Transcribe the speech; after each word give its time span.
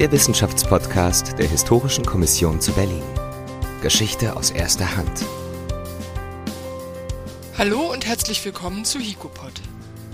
der 0.00 0.10
Wissenschaftspodcast 0.12 1.38
der 1.38 1.46
Historischen 1.46 2.06
Kommission 2.06 2.58
zu 2.58 2.72
Berlin. 2.72 3.02
Geschichte 3.82 4.34
aus 4.34 4.50
erster 4.50 4.96
Hand. 4.96 5.26
Hallo 7.58 7.92
und 7.92 8.06
herzlich 8.06 8.42
willkommen 8.42 8.86
zu 8.86 8.98
Hikopod. 8.98 9.52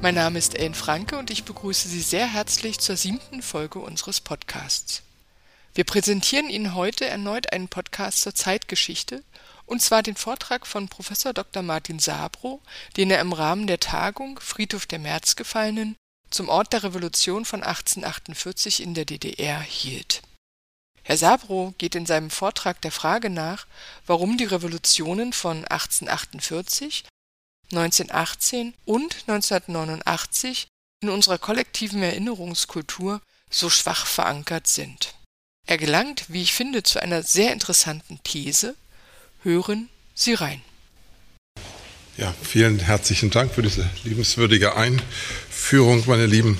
Mein 0.02 0.16
Name 0.16 0.40
ist 0.40 0.58
Ellen 0.58 0.74
Franke 0.74 1.16
und 1.16 1.30
ich 1.30 1.44
begrüße 1.44 1.86
Sie 1.86 2.00
sehr 2.00 2.26
herzlich 2.26 2.80
zur 2.80 2.96
siebten 2.96 3.42
Folge 3.42 3.78
unseres 3.78 4.20
Podcasts. 4.20 5.04
Wir 5.72 5.84
präsentieren 5.84 6.50
Ihnen 6.50 6.74
heute 6.74 7.06
erneut 7.06 7.52
einen 7.52 7.68
Podcast 7.68 8.22
zur 8.22 8.34
Zeitgeschichte, 8.34 9.22
und 9.66 9.82
zwar 9.82 10.02
den 10.02 10.16
Vortrag 10.16 10.66
von 10.66 10.88
Professor 10.88 11.32
Dr. 11.32 11.62
Martin 11.62 12.00
Sabro, 12.00 12.60
den 12.96 13.12
er 13.12 13.20
im 13.20 13.32
Rahmen 13.32 13.68
der 13.68 13.78
Tagung 13.78 14.40
Friedhof 14.40 14.86
der 14.86 14.98
Märzgefallenen 14.98 15.94
zum 16.36 16.48
Ort 16.50 16.74
der 16.74 16.82
Revolution 16.82 17.46
von 17.46 17.62
1848 17.62 18.82
in 18.82 18.92
der 18.92 19.06
DDR 19.06 19.58
hielt. 19.58 20.20
Herr 21.02 21.16
Sabro 21.16 21.72
geht 21.78 21.94
in 21.94 22.04
seinem 22.04 22.30
Vortrag 22.30 22.82
der 22.82 22.92
Frage 22.92 23.30
nach, 23.30 23.66
warum 24.06 24.36
die 24.36 24.44
Revolutionen 24.44 25.32
von 25.32 25.64
1848, 25.64 27.04
1918 27.72 28.74
und 28.84 29.14
1989 29.28 30.68
in 31.00 31.08
unserer 31.08 31.38
kollektiven 31.38 32.02
Erinnerungskultur 32.02 33.22
so 33.50 33.70
schwach 33.70 34.04
verankert 34.04 34.66
sind. 34.66 35.14
Er 35.66 35.78
gelangt, 35.78 36.26
wie 36.28 36.42
ich 36.42 36.52
finde, 36.52 36.82
zu 36.82 37.00
einer 37.00 37.22
sehr 37.22 37.52
interessanten 37.52 38.20
These. 38.24 38.76
Hören 39.42 39.88
Sie 40.14 40.34
rein. 40.34 40.62
Ja, 42.18 42.34
vielen 42.42 42.78
herzlichen 42.78 43.28
Dank 43.28 43.52
für 43.52 43.60
diese 43.60 43.84
liebenswürdige 44.04 44.74
Einführung, 44.74 46.02
meine 46.06 46.24
lieben 46.24 46.56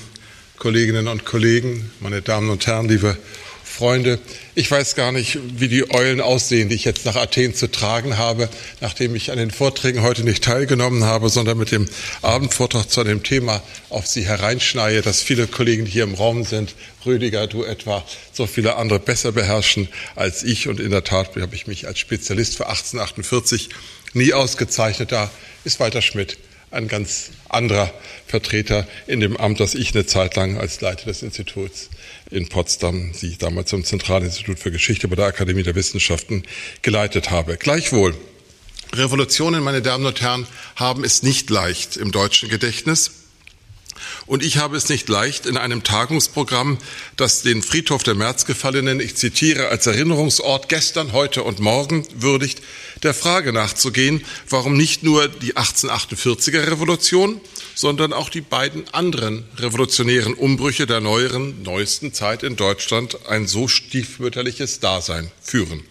Kolleginnen 0.59 1.09
und 1.09 1.25
Kollegen, 1.25 1.91
meine 2.01 2.21
Damen 2.21 2.51
und 2.51 2.67
Herren, 2.67 2.89
liebe 2.89 3.17
Freunde. 3.65 4.19
Ich 4.55 4.71
weiß 4.71 4.97
gar 4.97 5.13
nicht, 5.13 5.39
wie 5.59 5.69
die 5.69 5.91
Eulen 5.91 6.21
aussehen, 6.21 6.69
die 6.69 6.75
ich 6.75 6.85
jetzt 6.85 7.07
nach 7.07 7.17
Athen 7.17 7.55
zu 7.55 7.71
tragen 7.71 8.19
habe, 8.19 8.51
nachdem 8.83 9.15
ich 9.15 9.31
an 9.31 9.39
den 9.39 9.51
Vorträgen 9.51 10.03
heute 10.03 10.25
nicht 10.25 10.45
teilgenommen 10.45 11.05
habe, 11.05 11.31
sondern 11.31 11.57
mit 11.57 11.73
dem 11.73 11.89
Abendvortrag 12.21 12.91
zu 12.91 13.01
einem 13.01 13.23
Thema 13.23 13.63
auf 13.89 14.07
Sie 14.07 14.27
hereinschneie, 14.27 15.01
das 15.01 15.23
viele 15.23 15.47
Kollegen 15.47 15.87
hier 15.87 16.05
im 16.05 16.15
Raum 16.15 16.45
sind, 16.45 16.75
Rüdiger, 17.07 17.47
du 17.47 17.65
etwa, 17.65 18.05
so 18.33 18.47
viele 18.47 18.77
andere 18.77 18.99
besser 18.99 19.33
beherrschen 19.33 19.89
als 20.17 20.43
ich. 20.43 20.69
Und 20.69 20.81
in 20.81 20.91
der 20.91 21.05
Tat 21.05 21.35
habe 21.37 21.55
ich 21.55 21.67
mich 21.67 21.87
als 21.87 21.99
Spezialist 21.99 22.57
für 22.57 22.67
1848 22.67 23.71
nie 24.17 24.33
ausgezeichnet. 24.33 25.13
Da 25.13 25.31
ist 25.65 25.79
Walter 25.79 26.03
Schmidt 26.03 26.39
ein 26.71 26.89
ganz 26.89 27.31
anderer 27.49 27.93
Vertreter 28.27 28.87
in 29.07 29.21
dem 29.21 29.37
Amt, 29.37 29.61
das 29.61 29.75
ich 29.75 29.95
eine 29.95 30.05
Zeit 30.05 30.35
lang 30.37 30.59
als 30.59 30.81
Leiter 30.81 31.05
des 31.05 31.23
Instituts 31.23 31.91
in 32.31 32.49
Potsdam, 32.49 33.13
die 33.23 33.39
damals 33.39 33.71
zum 33.71 33.85
Zentralinstitut 33.85 34.59
für 34.59 34.73
Geschichte 34.73 35.07
bei 35.07 35.17
der 35.17 35.27
Akademie 35.27 35.63
der 35.63 35.77
Wissenschaften 35.77 36.43
geleitet 36.83 37.31
habe. 37.31 37.57
Gleichwohl, 37.57 38.15
Revolutionen, 38.95 39.63
meine 39.63 39.83
Damen 39.83 40.07
und 40.07 40.21
Herren, 40.21 40.47
haben 40.75 41.05
es 41.05 41.23
nicht 41.23 41.51
leicht 41.51 41.97
im 41.97 42.13
deutschen 42.13 42.49
Gedächtnis. 42.49 43.26
Und 44.27 44.43
ich 44.43 44.59
habe 44.59 44.77
es 44.77 44.89
nicht 44.89 45.09
leicht, 45.09 45.47
in 45.47 45.57
einem 45.57 45.83
Tagungsprogramm, 45.83 46.79
das 47.17 47.43
den 47.43 47.63
Friedhof 47.63 48.03
der 48.03 48.15
Märzgefallenen, 48.15 49.01
ich 49.01 49.17
zitiere, 49.17 49.69
als 49.69 49.87
Erinnerungsort 49.87 50.69
gestern, 50.69 51.13
heute 51.13 51.43
und 51.43 51.59
morgen 51.59 52.07
würdigt, 52.15 52.63
der 53.03 53.15
Frage 53.15 53.53
nachzugehen, 53.53 54.25
warum 54.49 54.77
nicht 54.77 55.03
nur 55.03 55.29
die 55.29 55.55
1848er 55.57 56.67
Revolution, 56.67 57.41
sondern 57.75 58.13
auch 58.13 58.31
die 58.31 58.41
beiden 58.41 58.89
anderen 58.95 59.45
revolutionären 59.59 60.35
Umbrüche 60.35 60.87
der 60.87 61.01
neueren, 61.01 61.63
neuesten 61.63 62.13
Zeit 62.13 62.43
in 62.43 62.57
Deutschland 62.57 63.27
ein 63.29 63.47
so 63.47 63.69
stiefmütterliches 63.69 64.81
Dasein 64.81 65.31
führen 65.43 65.83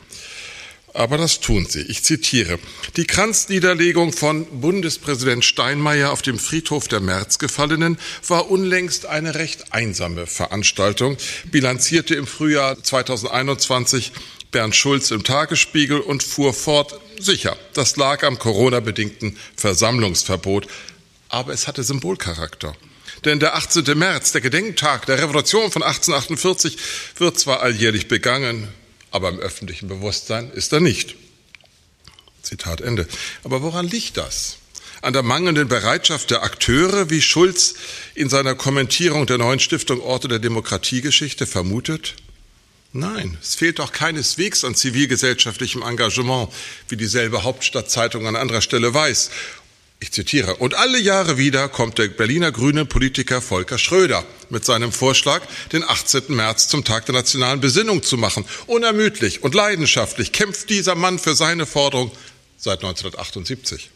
aber 0.96 1.18
das 1.18 1.40
tun 1.42 1.66
sie. 1.68 1.82
Ich 1.82 2.04
zitiere. 2.04 2.58
Die 2.96 3.06
Kranzniederlegung 3.06 4.14
von 4.14 4.46
Bundespräsident 4.62 5.44
Steinmeier 5.44 6.12
auf 6.12 6.22
dem 6.22 6.40
Friedhof 6.40 6.88
der 6.88 7.02
Märzgefallenen 7.02 7.98
war 8.28 8.50
unlängst 8.50 9.06
eine 9.06 9.36
recht 9.36 9.74
einsame 9.74 10.26
Veranstaltung, 10.26 11.18
bilanzierte 11.52 12.16
im 12.16 12.26
Frühjahr 12.26 12.82
2021 12.82 14.14
Bernd 14.52 14.76
Schulz 14.76 15.12
im 15.12 15.24
Tagesspiegel 15.24 16.00
und 16.00 16.24
fuhr 16.24 16.54
fort, 16.54 17.00
sicher, 17.20 17.58
das 17.74 17.98
lag 17.98 18.24
am 18.24 18.40
Corona-bedingten 18.40 19.38
Versammlungsverbot, 19.58 20.68
aber 21.28 21.52
es 21.52 21.68
hatte 21.68 21.84
Symbolcharakter. 21.84 22.74
Denn 23.26 23.40
der 23.40 23.56
18. 23.56 23.98
März, 23.98 24.32
der 24.32 24.42
Gedenktag 24.42 25.06
der 25.08 25.22
Revolution 25.22 25.72
von 25.72 25.84
1848, 25.84 26.78
wird 27.18 27.40
zwar 27.40 27.62
alljährlich 27.62 28.08
begangen, 28.08 28.70
aber 29.16 29.30
im 29.30 29.40
öffentlichen 29.40 29.88
Bewusstsein 29.88 30.52
ist 30.52 30.74
er 30.74 30.82
nicht. 30.82 31.16
Zitat 32.42 32.82
Ende. 32.82 33.08
Aber 33.46 33.62
woran 33.62 33.88
liegt 33.88 34.18
das? 34.18 34.58
An 35.02 35.14
der 35.14 35.24
mangelnden 35.24 35.70
Bereitschaft 35.70 36.32
der 36.32 36.44
Akteure, 36.44 37.10
wie 37.10 37.22
Schulz 37.22 37.76
in 38.14 38.28
seiner 38.28 38.56
Kommentierung 38.56 39.26
der 39.26 39.38
neuen 39.38 39.62
Stiftung 39.62 40.02
Orte 40.02 40.28
der 40.28 40.40
Demokratiegeschichte 40.40 41.48
vermutet? 41.48 42.16
Nein, 42.92 43.38
es 43.42 43.56
fehlt 43.56 43.80
doch 43.80 43.94
keineswegs 43.94 44.66
an 44.66 44.76
zivilgesellschaftlichem 44.76 45.82
Engagement, 45.82 46.50
wie 46.90 46.98
dieselbe 46.98 47.44
Hauptstadtzeitung 47.44 48.28
an 48.28 48.36
anderer 48.36 48.62
Stelle 48.62 48.94
weiß. 48.94 49.32
Ich 50.00 50.12
zitiere, 50.12 50.58
und 50.58 50.74
alle 50.74 51.00
Jahre 51.00 51.38
wieder 51.38 51.70
kommt 51.70 51.98
der 51.98 52.10
Berliner 52.10 52.52
Grüne 52.52 52.86
Politiker 52.86 53.42
Volker 53.42 53.78
Schröder 53.78 54.26
mit 54.50 54.66
seinem 54.66 54.92
Vorschlag, 54.92 55.42
den 55.72 55.84
18. 55.84 56.24
März 56.28 56.68
zum 56.68 56.84
Tag 56.84 57.06
der 57.06 57.16
nationalen 57.16 57.62
Besinnung 57.62 58.04
zu 58.04 58.18
machen. 58.18 58.46
Unermüdlich 58.68 59.42
und 59.42 59.56
leidenschaftlich 59.56 60.34
kämpft 60.34 60.70
dieser 60.70 60.96
Mann 60.96 61.18
für 61.18 61.34
seine 61.34 61.66
Forderung 61.66 62.12
seit 62.58 62.84
1978. 62.84 63.90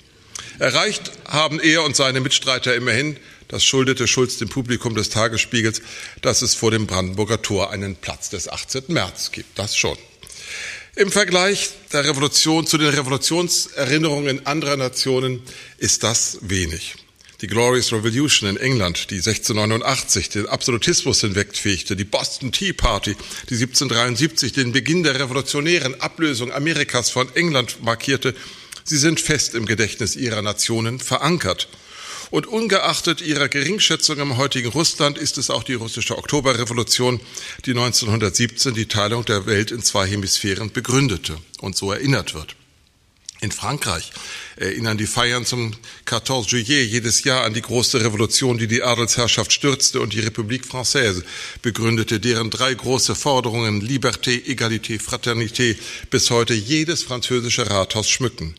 Erreicht 0.57 1.11
haben 1.25 1.59
er 1.59 1.83
und 1.83 1.97
seine 1.97 2.21
Mitstreiter 2.21 2.75
immerhin, 2.75 3.17
das 3.49 3.63
schuldete 3.65 4.07
Schulz 4.07 4.37
dem 4.37 4.47
Publikum 4.47 4.95
des 4.95 5.09
Tagesspiegels, 5.09 5.81
dass 6.21 6.41
es 6.41 6.55
vor 6.55 6.71
dem 6.71 6.87
Brandenburger 6.87 7.41
Tor 7.41 7.71
einen 7.71 7.95
Platz 7.95 8.29
des 8.29 8.47
18. 8.47 8.83
März 8.87 9.31
gibt. 9.31 9.57
Das 9.59 9.75
schon. 9.75 9.97
Im 10.99 11.13
Vergleich 11.13 11.69
der 11.93 12.03
Revolution 12.03 12.67
zu 12.67 12.77
den 12.77 12.89
Revolutionserinnerungen 12.89 14.45
anderer 14.45 14.75
Nationen 14.75 15.41
ist 15.77 16.03
das 16.03 16.39
wenig. 16.41 16.95
Die 17.39 17.47
Glorious 17.47 17.93
Revolution 17.93 18.49
in 18.49 18.57
England, 18.57 19.09
die 19.09 19.19
1689 19.19 20.27
den 20.27 20.47
Absolutismus 20.47 21.21
hinwegfegte, 21.21 21.95
die 21.95 22.03
Boston 22.03 22.51
Tea 22.51 22.73
Party, 22.73 23.15
die 23.49 23.53
1773 23.53 24.51
den 24.51 24.73
Beginn 24.73 25.03
der 25.03 25.17
revolutionären 25.17 26.01
Ablösung 26.01 26.51
Amerikas 26.51 27.09
von 27.09 27.33
England 27.33 27.81
markierte, 27.81 28.35
sie 28.83 28.97
sind 28.97 29.21
fest 29.21 29.55
im 29.55 29.65
Gedächtnis 29.65 30.17
ihrer 30.17 30.41
Nationen 30.41 30.99
verankert. 30.99 31.69
Und 32.31 32.45
ungeachtet 32.45 33.21
ihrer 33.21 33.49
Geringschätzung 33.49 34.19
im 34.19 34.37
heutigen 34.37 34.69
Russland 34.69 35.17
ist 35.17 35.37
es 35.37 35.49
auch 35.49 35.63
die 35.63 35.73
russische 35.73 36.17
Oktoberrevolution, 36.17 37.19
die 37.65 37.71
1917 37.71 38.73
die 38.73 38.87
Teilung 38.87 39.25
der 39.25 39.45
Welt 39.47 39.71
in 39.71 39.81
zwei 39.81 40.05
Hemisphären 40.07 40.71
begründete 40.71 41.37
und 41.59 41.75
so 41.75 41.91
erinnert 41.91 42.35
wird. 42.35 42.55
In 43.41 43.51
Frankreich 43.53 44.11
erinnern 44.57 44.97
die 44.97 45.07
Feiern 45.07 45.45
zum 45.45 45.71
14 46.05 46.43
Juillet 46.43 46.89
jedes 46.89 47.23
Jahr 47.23 47.45
an 47.45 47.53
die 47.53 47.61
große 47.61 48.03
Revolution, 48.03 48.57
die 48.57 48.67
die 48.67 48.83
Adelsherrschaft 48.83 49.53
stürzte 49.53 50.01
und 50.01 50.11
die 50.11 50.21
République 50.21 50.67
Française 50.67 51.23
begründete, 51.61 52.19
deren 52.19 52.49
drei 52.49 52.73
große 52.73 53.15
Forderungen 53.15 53.81
Liberté, 53.81 54.45
Egalité, 54.45 54.99
Fraternité 54.99 55.77
bis 56.09 56.29
heute 56.31 56.53
jedes 56.53 57.03
französische 57.03 57.69
Rathaus 57.69 58.09
schmücken. 58.09 58.55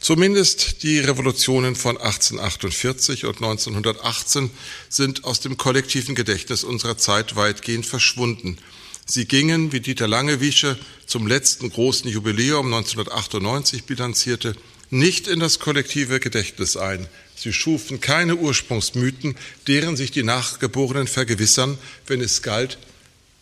Zumindest 0.00 0.82
die 0.82 0.98
Revolutionen 0.98 1.76
von 1.76 1.98
1848 1.98 3.26
und 3.26 3.36
1918 3.36 4.50
sind 4.88 5.24
aus 5.24 5.40
dem 5.40 5.58
kollektiven 5.58 6.14
Gedächtnis 6.14 6.64
unserer 6.64 6.96
Zeit 6.96 7.36
weitgehend 7.36 7.84
verschwunden. 7.84 8.56
Sie 9.04 9.26
gingen, 9.26 9.72
wie 9.72 9.80
Dieter 9.80 10.08
Langewiesche 10.08 10.78
zum 11.06 11.26
letzten 11.26 11.68
großen 11.68 12.08
Jubiläum 12.08 12.72
1998 12.72 13.84
bilanzierte, 13.84 14.56
nicht 14.88 15.28
in 15.28 15.38
das 15.38 15.58
kollektive 15.58 16.18
Gedächtnis 16.18 16.78
ein. 16.78 17.06
Sie 17.36 17.52
schufen 17.52 18.00
keine 18.00 18.36
Ursprungsmythen, 18.36 19.36
deren 19.66 19.96
sich 19.96 20.12
die 20.12 20.22
Nachgeborenen 20.22 21.08
vergewissern, 21.08 21.76
wenn 22.06 22.22
es 22.22 22.40
galt, 22.40 22.78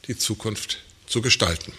die 0.08 0.18
Zukunft 0.18 0.78
zu 1.06 1.22
gestalten. 1.22 1.72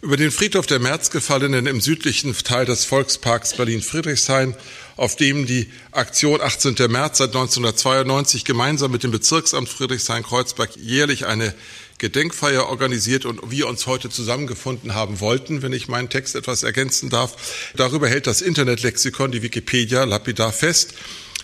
Über 0.00 0.16
den 0.16 0.30
Friedhof 0.30 0.66
der 0.66 0.78
Märzgefallenen 0.78 1.66
im 1.66 1.80
südlichen 1.80 2.32
Teil 2.32 2.64
des 2.64 2.84
Volksparks 2.84 3.54
Berlin-Friedrichshain, 3.54 4.54
auf 4.96 5.16
dem 5.16 5.44
die 5.44 5.68
Aktion 5.90 6.40
18. 6.40 6.76
März 6.88 7.18
seit 7.18 7.30
1992 7.30 8.44
gemeinsam 8.44 8.92
mit 8.92 9.02
dem 9.02 9.10
Bezirksamt 9.10 9.68
Friedrichshain-Kreuzberg 9.68 10.76
jährlich 10.76 11.26
eine 11.26 11.52
Gedenkfeier 11.98 12.68
organisiert 12.68 13.24
und 13.24 13.50
wir 13.50 13.66
uns 13.66 13.88
heute 13.88 14.08
zusammengefunden 14.08 14.94
haben 14.94 15.18
wollten, 15.18 15.62
wenn 15.62 15.72
ich 15.72 15.88
meinen 15.88 16.10
Text 16.10 16.36
etwas 16.36 16.62
ergänzen 16.62 17.10
darf. 17.10 17.72
Darüber 17.74 18.08
hält 18.08 18.28
das 18.28 18.40
Internetlexikon, 18.40 19.32
die 19.32 19.42
Wikipedia, 19.42 20.04
lapidar 20.04 20.52
fest. 20.52 20.94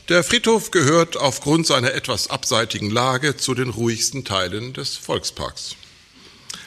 Der 0.08 0.22
Friedhof 0.22 0.70
gehört 0.70 1.16
aufgrund 1.16 1.66
seiner 1.66 1.92
etwas 1.92 2.30
abseitigen 2.30 2.90
Lage 2.90 3.36
zu 3.36 3.54
den 3.54 3.70
ruhigsten 3.70 4.24
Teilen 4.24 4.74
des 4.74 4.96
Volksparks. 4.96 5.74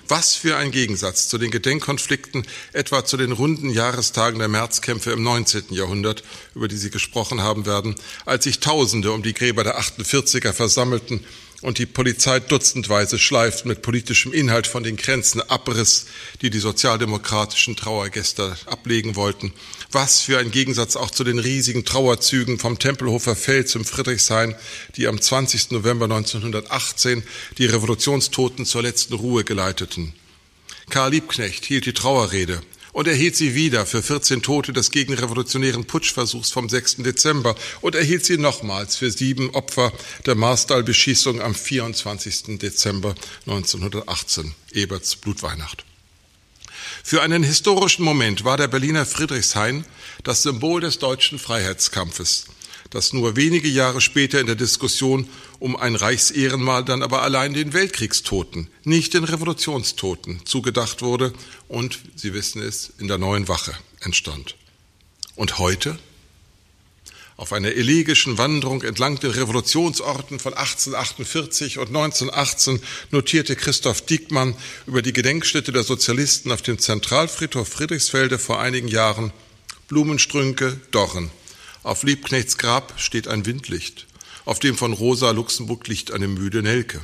Was 0.09 0.35
für 0.35 0.55
ein 0.55 0.71
Gegensatz 0.71 1.27
zu 1.27 1.37
den 1.37 1.51
Gedenkkonflikten, 1.51 2.45
etwa 2.71 3.03
zu 3.03 3.17
den 3.17 3.33
runden 3.33 3.69
Jahrestagen 3.69 4.39
der 4.39 4.47
Märzkämpfe 4.47 5.11
im 5.11 5.21
19. 5.21 5.65
Jahrhundert, 5.71 6.23
über 6.55 6.67
die 6.67 6.77
Sie 6.77 6.89
gesprochen 6.89 7.41
haben 7.41 7.65
werden, 7.65 7.95
als 8.25 8.45
sich 8.45 8.59
Tausende 8.59 9.11
um 9.11 9.21
die 9.21 9.33
Gräber 9.33 9.65
der 9.65 9.79
48er 9.79 10.53
versammelten 10.53 11.25
und 11.61 11.79
die 11.79 11.87
Polizei 11.87 12.39
dutzendweise 12.39 13.17
schleift 13.17 13.65
mit 13.65 13.81
politischem 13.81 14.31
Inhalt 14.31 14.67
von 14.67 14.83
den 14.83 14.95
Grenzen 14.95 15.41
abriss, 15.41 16.05
die 16.41 16.49
die 16.49 16.59
sozialdemokratischen 16.59 17.75
Trauergäste 17.75 18.55
ablegen 18.67 19.15
wollten. 19.15 19.53
Was 19.91 20.21
für 20.21 20.37
ein 20.37 20.51
Gegensatz 20.51 20.95
auch 20.95 21.09
zu 21.09 21.23
den 21.23 21.39
riesigen 21.39 21.83
Trauerzügen 21.83 22.59
vom 22.59 22.77
Tempelhofer 22.77 23.35
Feld 23.35 23.69
zum 23.69 23.85
Friedrichshain, 23.85 24.55
die 24.95 25.07
am 25.07 25.19
20. 25.19 25.71
November 25.71 26.05
1918 26.05 27.23
die 27.57 27.65
Revolutionstoten 27.65 28.65
zur 28.65 28.83
letzten 28.83 29.15
Ruhe 29.15 29.43
geleiteten. 29.43 30.13
Karl 30.89 31.11
Liebknecht 31.11 31.65
hielt 31.65 31.85
die 31.85 31.93
Trauerrede 31.93 32.61
und 32.93 33.07
erhielt 33.07 33.35
sie 33.35 33.55
wieder 33.55 33.85
für 33.85 34.01
14 34.01 34.41
Tote 34.41 34.73
des 34.73 34.91
gegenrevolutionären 34.91 35.85
Putschversuchs 35.85 36.51
vom 36.51 36.69
6. 36.69 36.97
Dezember 36.97 37.55
und 37.81 37.95
erhielt 37.95 38.25
sie 38.25 38.37
nochmals 38.37 38.95
für 38.95 39.11
sieben 39.11 39.49
Opfer 39.51 39.91
der 40.25 40.35
Marstal-Beschießung 40.35 41.41
am 41.41 41.55
24. 41.55 42.59
Dezember 42.59 43.15
1918, 43.45 44.53
Eberts 44.73 45.15
Blutweihnacht. 45.15 45.85
Für 47.03 47.21
einen 47.21 47.43
historischen 47.43 48.03
Moment 48.03 48.43
war 48.43 48.57
der 48.57 48.67
Berliner 48.67 49.05
Friedrichshain 49.05 49.85
das 50.23 50.43
Symbol 50.43 50.81
des 50.81 50.99
deutschen 50.99 51.39
Freiheitskampfes 51.39 52.47
das 52.89 53.13
nur 53.13 53.35
wenige 53.35 53.67
Jahre 53.67 54.01
später 54.01 54.39
in 54.39 54.47
der 54.47 54.55
Diskussion 54.55 55.27
um 55.59 55.75
ein 55.75 55.95
Reichsehrenmal 55.95 56.83
dann 56.83 57.03
aber 57.03 57.21
allein 57.21 57.53
den 57.53 57.73
Weltkriegstoten, 57.73 58.69
nicht 58.83 59.13
den 59.13 59.23
Revolutionstoten 59.23 60.45
zugedacht 60.45 61.01
wurde 61.01 61.33
und, 61.67 61.99
Sie 62.15 62.33
wissen 62.33 62.61
es, 62.61 62.93
in 62.99 63.07
der 63.07 63.17
neuen 63.17 63.47
Wache 63.47 63.73
entstand. 64.01 64.55
Und 65.35 65.59
heute? 65.59 65.97
Auf 67.37 67.53
einer 67.53 67.73
elegischen 67.73 68.39
Wanderung 68.39 68.81
entlang 68.81 69.19
den 69.19 69.29
Revolutionsorten 69.29 70.39
von 70.39 70.55
1848 70.55 71.77
und 71.77 71.89
1918 71.89 72.81
notierte 73.11 73.55
Christoph 73.55 74.01
Diekmann 74.01 74.55
über 74.87 75.03
die 75.03 75.13
Gedenkstätte 75.13 75.71
der 75.71 75.83
Sozialisten 75.83 76.51
auf 76.51 76.63
dem 76.63 76.79
Zentralfriedhof 76.79 77.67
Friedrichsfelde 77.67 78.39
vor 78.39 78.59
einigen 78.59 78.87
Jahren 78.87 79.31
Blumenstrünke, 79.87 80.81
Dorren, 80.89 81.29
auf 81.83 82.03
Liebknechts 82.03 82.57
Grab 82.57 82.93
steht 82.97 83.27
ein 83.27 83.45
Windlicht, 83.45 84.07
auf 84.45 84.59
dem 84.59 84.77
von 84.77 84.93
Rosa 84.93 85.31
Luxemburg 85.31 85.87
liegt 85.87 86.11
eine 86.11 86.27
müde 86.27 86.61
Nelke. 86.61 87.01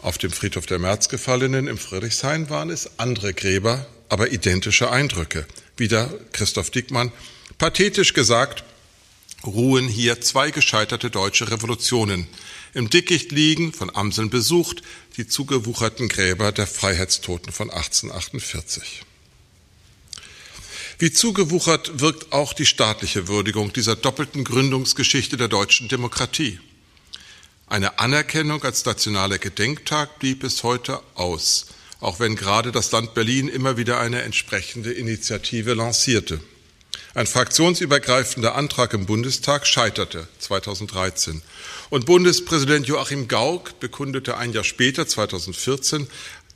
Auf 0.00 0.18
dem 0.18 0.30
Friedhof 0.30 0.66
der 0.66 0.78
Märzgefallenen 0.78 1.66
im 1.66 1.76
Friedrichshain 1.76 2.50
waren 2.50 2.70
es 2.70 2.98
andere 2.98 3.34
Gräber, 3.34 3.86
aber 4.08 4.30
identische 4.30 4.90
Eindrücke. 4.90 5.46
Wieder 5.76 6.10
Christoph 6.32 6.70
Dickmann. 6.70 7.12
Pathetisch 7.58 8.14
gesagt, 8.14 8.62
ruhen 9.44 9.88
hier 9.88 10.20
zwei 10.20 10.50
gescheiterte 10.50 11.10
deutsche 11.10 11.50
Revolutionen. 11.50 12.28
Im 12.74 12.90
Dickicht 12.90 13.32
liegen, 13.32 13.72
von 13.72 13.94
Amseln 13.94 14.30
besucht, 14.30 14.82
die 15.16 15.26
zugewucherten 15.26 16.08
Gräber 16.08 16.52
der 16.52 16.66
Freiheitstoten 16.66 17.52
von 17.52 17.70
1848. 17.70 19.02
Wie 21.00 21.12
zugewuchert 21.12 22.00
wirkt 22.00 22.32
auch 22.32 22.52
die 22.52 22.66
staatliche 22.66 23.28
Würdigung 23.28 23.72
dieser 23.72 23.94
doppelten 23.94 24.42
Gründungsgeschichte 24.42 25.36
der 25.36 25.46
deutschen 25.46 25.86
Demokratie. 25.86 26.58
Eine 27.68 28.00
Anerkennung 28.00 28.64
als 28.64 28.84
nationaler 28.84 29.38
Gedenktag 29.38 30.18
blieb 30.18 30.40
bis 30.40 30.64
heute 30.64 31.00
aus, 31.14 31.66
auch 32.00 32.18
wenn 32.18 32.34
gerade 32.34 32.72
das 32.72 32.90
Land 32.90 33.14
Berlin 33.14 33.46
immer 33.46 33.76
wieder 33.76 34.00
eine 34.00 34.22
entsprechende 34.22 34.92
Initiative 34.92 35.74
lancierte. 35.74 36.40
Ein 37.14 37.26
fraktionsübergreifender 37.26 38.56
Antrag 38.56 38.92
im 38.92 39.06
Bundestag 39.06 39.66
scheiterte 39.66 40.26
2013 40.40 41.42
und 41.90 42.06
Bundespräsident 42.06 42.86
Joachim 42.86 43.28
Gauck 43.28 43.80
bekundete 43.80 44.36
ein 44.36 44.52
Jahr 44.52 44.64
später, 44.64 45.06
2014, 45.06 46.06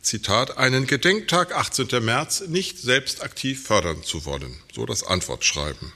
Zitat, 0.02 0.58
einen 0.58 0.88
Gedenktag 0.88 1.54
18. 1.54 2.04
März 2.04 2.42
nicht 2.48 2.78
selbst 2.78 3.22
aktiv 3.22 3.62
fördern 3.62 4.02
zu 4.02 4.24
wollen. 4.24 4.56
So 4.74 4.84
das 4.84 5.04
Antwortschreiben. 5.04 5.92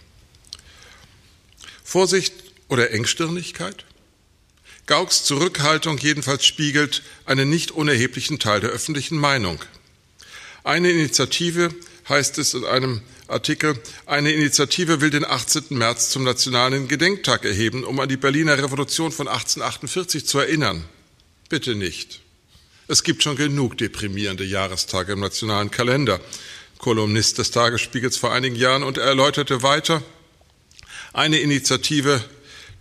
Vorsicht 1.82 2.32
oder 2.68 2.92
Engstirnigkeit? 2.92 3.84
Gauks 4.86 5.24
Zurückhaltung 5.24 5.98
jedenfalls 5.98 6.46
spiegelt 6.46 7.02
einen 7.24 7.50
nicht 7.50 7.72
unerheblichen 7.72 8.38
Teil 8.38 8.60
der 8.60 8.70
öffentlichen 8.70 9.18
Meinung. 9.18 9.58
Eine 10.62 10.90
Initiative, 10.90 11.74
heißt 12.08 12.38
es 12.38 12.54
in 12.54 12.64
einem 12.64 13.02
Artikel, 13.26 13.76
eine 14.06 14.30
Initiative 14.30 15.00
will 15.00 15.10
den 15.10 15.24
18. 15.24 15.64
März 15.70 16.10
zum 16.10 16.22
nationalen 16.22 16.86
Gedenktag 16.86 17.44
erheben, 17.44 17.82
um 17.82 17.98
an 17.98 18.08
die 18.08 18.16
Berliner 18.16 18.56
Revolution 18.56 19.10
von 19.10 19.26
1848 19.26 20.26
zu 20.26 20.38
erinnern. 20.38 20.84
Bitte 21.48 21.74
nicht. 21.74 22.20
Es 22.88 23.02
gibt 23.02 23.24
schon 23.24 23.34
genug 23.34 23.76
deprimierende 23.78 24.44
Jahrestage 24.44 25.14
im 25.14 25.20
nationalen 25.20 25.72
Kalender. 25.72 26.20
Kolumnist 26.78 27.38
des 27.38 27.50
Tagesspiegels 27.50 28.16
vor 28.16 28.32
einigen 28.32 28.54
Jahren 28.54 28.84
und 28.84 28.96
er 28.96 29.06
erläuterte 29.06 29.64
weiter, 29.64 30.04
eine 31.12 31.38
Initiative 31.38 32.22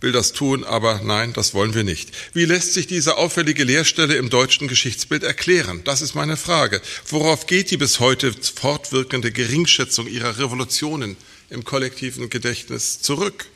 will 0.00 0.12
das 0.12 0.32
tun, 0.32 0.62
aber 0.62 1.00
nein, 1.02 1.32
das 1.32 1.54
wollen 1.54 1.74
wir 1.74 1.82
nicht. 1.82 2.10
Wie 2.34 2.44
lässt 2.44 2.74
sich 2.74 2.86
diese 2.86 3.16
auffällige 3.16 3.64
Leerstelle 3.64 4.14
im 4.14 4.30
deutschen 4.30 4.68
Geschichtsbild 4.68 5.24
erklären? 5.24 5.82
Das 5.84 6.02
ist 6.02 6.14
meine 6.14 6.36
Frage. 6.36 6.80
Worauf 7.08 7.46
geht 7.46 7.72
die 7.72 7.76
bis 7.76 7.98
heute 7.98 8.32
fortwirkende 8.32 9.32
Geringschätzung 9.32 10.06
ihrer 10.06 10.38
Revolutionen 10.38 11.16
im 11.50 11.64
kollektiven 11.64 12.30
Gedächtnis 12.30 13.00
zurück? 13.00 13.46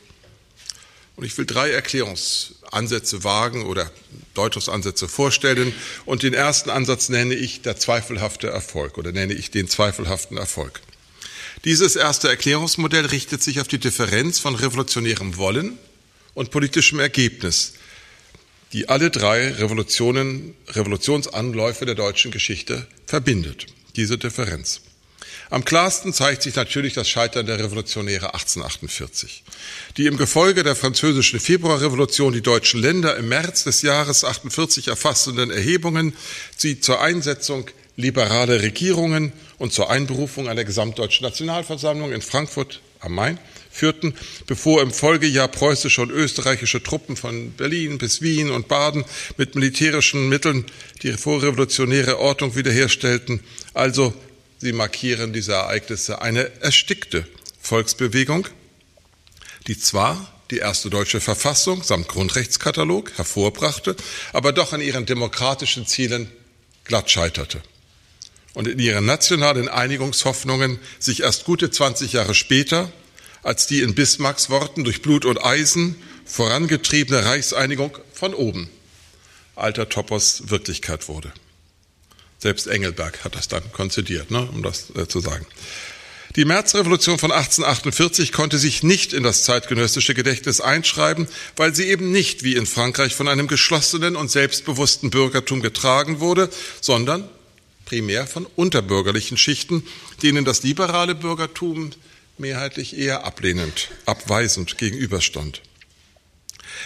Und 1.15 1.23
ich 1.23 1.37
will 1.37 1.45
drei 1.45 1.71
Erklärungsansätze 2.71 3.23
wagen 3.23 3.65
oder 3.65 3.91
Deutungsansätze 4.33 5.07
vorstellen. 5.07 5.73
Und 6.05 6.23
den 6.23 6.33
ersten 6.33 6.69
Ansatz 6.69 7.09
nenne 7.09 7.35
ich 7.35 7.61
der 7.61 7.77
zweifelhafte 7.77 8.47
Erfolg 8.47 8.97
oder 8.97 9.11
nenne 9.11 9.33
ich 9.33 9.51
den 9.51 9.67
zweifelhaften 9.67 10.37
Erfolg. 10.37 10.81
Dieses 11.65 11.95
erste 11.95 12.29
Erklärungsmodell 12.29 13.05
richtet 13.05 13.43
sich 13.43 13.59
auf 13.59 13.67
die 13.67 13.77
Differenz 13.77 14.39
von 14.39 14.55
revolutionärem 14.55 15.37
Wollen 15.37 15.77
und 16.33 16.49
politischem 16.49 16.99
Ergebnis, 16.99 17.73
die 18.73 18.87
alle 18.87 19.11
drei 19.11 19.51
Revolutionen, 19.51 20.55
Revolutionsanläufe 20.69 21.85
der 21.85 21.95
deutschen 21.95 22.31
Geschichte 22.31 22.87
verbindet. 23.05 23.67
Diese 23.97 24.17
Differenz. 24.17 24.81
Am 25.51 25.65
klarsten 25.65 26.13
zeigt 26.13 26.43
sich 26.43 26.55
natürlich 26.55 26.93
das 26.93 27.09
Scheitern 27.09 27.45
der 27.45 27.59
Revolutionäre 27.59 28.33
1848, 28.33 29.43
die 29.97 30.05
im 30.05 30.15
Gefolge 30.15 30.63
der 30.63 30.77
französischen 30.77 31.41
Februarrevolution 31.41 32.31
die 32.31 32.41
deutschen 32.41 32.81
Länder 32.81 33.17
im 33.17 33.27
März 33.27 33.65
des 33.65 33.81
Jahres 33.81 34.23
48 34.23 34.87
erfassenden 34.87 35.51
Erhebungen 35.51 36.13
sie 36.55 36.79
zur 36.79 37.01
Einsetzung 37.01 37.69
liberaler 37.97 38.61
Regierungen 38.61 39.33
und 39.57 39.73
zur 39.73 39.89
Einberufung 39.89 40.47
einer 40.47 40.63
gesamtdeutschen 40.63 41.25
Nationalversammlung 41.25 42.13
in 42.13 42.21
Frankfurt 42.21 42.79
am 43.01 43.15
Main 43.15 43.37
führten, 43.69 44.13
bevor 44.47 44.81
im 44.81 44.93
Folgejahr 44.93 45.49
preußische 45.49 46.01
und 46.01 46.11
österreichische 46.11 46.81
Truppen 46.81 47.17
von 47.17 47.51
Berlin 47.51 47.97
bis 47.97 48.21
Wien 48.21 48.51
und 48.51 48.69
Baden 48.69 49.03
mit 49.35 49.55
militärischen 49.55 50.29
Mitteln 50.29 50.65
die 51.03 51.11
vorrevolutionäre 51.11 52.19
Ordnung 52.19 52.55
wiederherstellten, 52.55 53.41
also 53.73 54.13
Sie 54.61 54.73
markieren 54.73 55.33
diese 55.33 55.53
Ereignisse 55.53 56.21
eine 56.21 56.61
erstickte 56.61 57.25
Volksbewegung, 57.59 58.47
die 59.65 59.75
zwar 59.75 60.31
die 60.51 60.59
erste 60.59 60.91
deutsche 60.91 61.19
Verfassung 61.19 61.81
samt 61.81 62.07
Grundrechtskatalog 62.07 63.11
hervorbrachte, 63.17 63.95
aber 64.33 64.53
doch 64.53 64.71
an 64.71 64.81
ihren 64.81 65.07
demokratischen 65.07 65.87
Zielen 65.87 66.31
glatt 66.83 67.09
scheiterte 67.09 67.63
und 68.53 68.67
in 68.67 68.77
ihren 68.77 69.03
nationalen 69.03 69.67
Einigungshoffnungen 69.67 70.77
sich 70.99 71.21
erst 71.21 71.45
gute 71.45 71.71
20 71.71 72.13
Jahre 72.13 72.35
später 72.35 72.91
als 73.41 73.65
die 73.65 73.81
in 73.81 73.95
Bismarcks 73.95 74.51
Worten 74.51 74.83
durch 74.83 75.01
Blut 75.01 75.25
und 75.25 75.43
Eisen 75.43 75.95
vorangetriebene 76.25 77.25
Reichseinigung 77.25 77.97
von 78.13 78.35
oben 78.35 78.69
alter 79.55 79.89
Topos 79.89 80.51
Wirklichkeit 80.51 81.07
wurde. 81.07 81.33
Selbst 82.41 82.67
Engelberg 82.67 83.23
hat 83.23 83.35
das 83.35 83.47
dann 83.47 83.71
konzidiert, 83.71 84.31
ne, 84.31 84.47
um 84.51 84.63
das 84.63 84.89
äh, 84.95 85.07
zu 85.07 85.19
sagen. 85.19 85.45
Die 86.35 86.45
Märzrevolution 86.45 87.19
von 87.19 87.31
1848 87.31 88.31
konnte 88.31 88.57
sich 88.57 88.83
nicht 88.83 89.11
in 89.11 89.21
das 89.21 89.43
zeitgenössische 89.43 90.13
Gedächtnis 90.13 90.61
einschreiben, 90.61 91.27
weil 91.57 91.75
sie 91.75 91.83
eben 91.83 92.11
nicht 92.11 92.43
wie 92.43 92.55
in 92.55 92.65
Frankreich 92.65 93.15
von 93.15 93.27
einem 93.27 93.47
geschlossenen 93.47 94.15
und 94.15 94.31
selbstbewussten 94.31 95.09
Bürgertum 95.09 95.61
getragen 95.61 96.21
wurde, 96.21 96.49
sondern 96.79 97.27
primär 97.85 98.25
von 98.27 98.47
unterbürgerlichen 98.55 99.37
Schichten, 99.37 99.83
denen 100.23 100.45
das 100.45 100.63
liberale 100.63 101.15
Bürgertum 101.15 101.91
mehrheitlich 102.37 102.97
eher 102.97 103.25
ablehnend, 103.25 103.89
abweisend 104.05 104.77
gegenüberstand. 104.77 105.61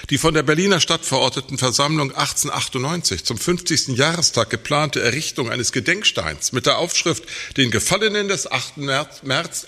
Die 0.10 0.18
von 0.18 0.34
der 0.34 0.44
Berliner 0.44 0.80
Stadtverordnetenversammlung 0.80 2.10
1898 2.12 3.24
zum 3.24 3.38
50. 3.38 3.90
Jahrestag 3.90 4.50
geplante 4.50 5.02
Errichtung 5.02 5.50
eines 5.50 5.72
Gedenksteins 5.72 6.52
mit 6.52 6.66
der 6.66 6.78
Aufschrift 6.78 7.24
Den 7.58 7.72
Gefallenen 7.72 8.28
des 8.28 8.52
8. 8.52 8.78
März 8.78 9.22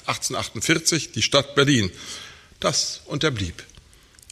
1848, 0.06 1.12
die 1.12 1.22
Stadt 1.22 1.56
Berlin, 1.56 1.92
das 2.60 3.02
unterblieb 3.06 3.64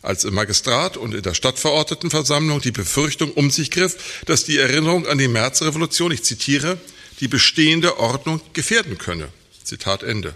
als 0.05 0.23
im 0.23 0.35
Magistrat 0.35 0.97
und 0.97 1.15
in 1.15 1.23
der 1.23 1.33
Stadtverordnetenversammlung 1.33 2.61
die 2.61 2.71
Befürchtung 2.71 3.31
um 3.31 3.49
sich 3.49 3.71
griff, 3.71 4.23
dass 4.25 4.45
die 4.45 4.57
Erinnerung 4.57 5.07
an 5.07 5.17
die 5.17 5.27
Märzrevolution, 5.27 6.11
ich 6.11 6.23
zitiere, 6.23 6.77
die 7.19 7.27
bestehende 7.27 7.97
Ordnung 7.97 8.39
gefährden 8.53 8.97
könne. 8.97 9.29
Zitat 9.63 10.03
Ende. 10.03 10.35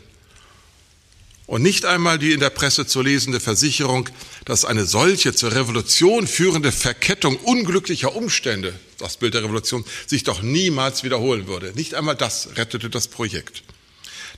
Und 1.50 1.63
nicht 1.63 1.84
einmal 1.86 2.20
die 2.20 2.34
in 2.34 2.39
der 2.39 2.51
Presse 2.51 2.86
zu 2.86 3.01
lesende 3.01 3.39
Versicherung, 3.39 4.08
dass 4.46 4.65
eine 4.65 4.86
solche 4.86 5.34
zur 5.34 5.51
Revolution 5.51 6.27
führende 6.27 6.72
Verkettung 6.72 7.38
unglücklicher 7.38 8.15
Umstände, 8.15 8.79
das 9.00 9.18
Bild 9.18 9.34
der 9.34 9.44
Revolution, 9.44 9.84
sich 10.06 10.24
doch 10.24 10.44
niemals 10.44 11.03
wiederholen 11.03 11.48
würde. 11.48 11.72
Nicht 11.74 11.96
einmal 11.96 12.15
das 12.15 12.50
rettete 12.56 12.91
das 12.91 13.08
Projekt. 13.08 13.63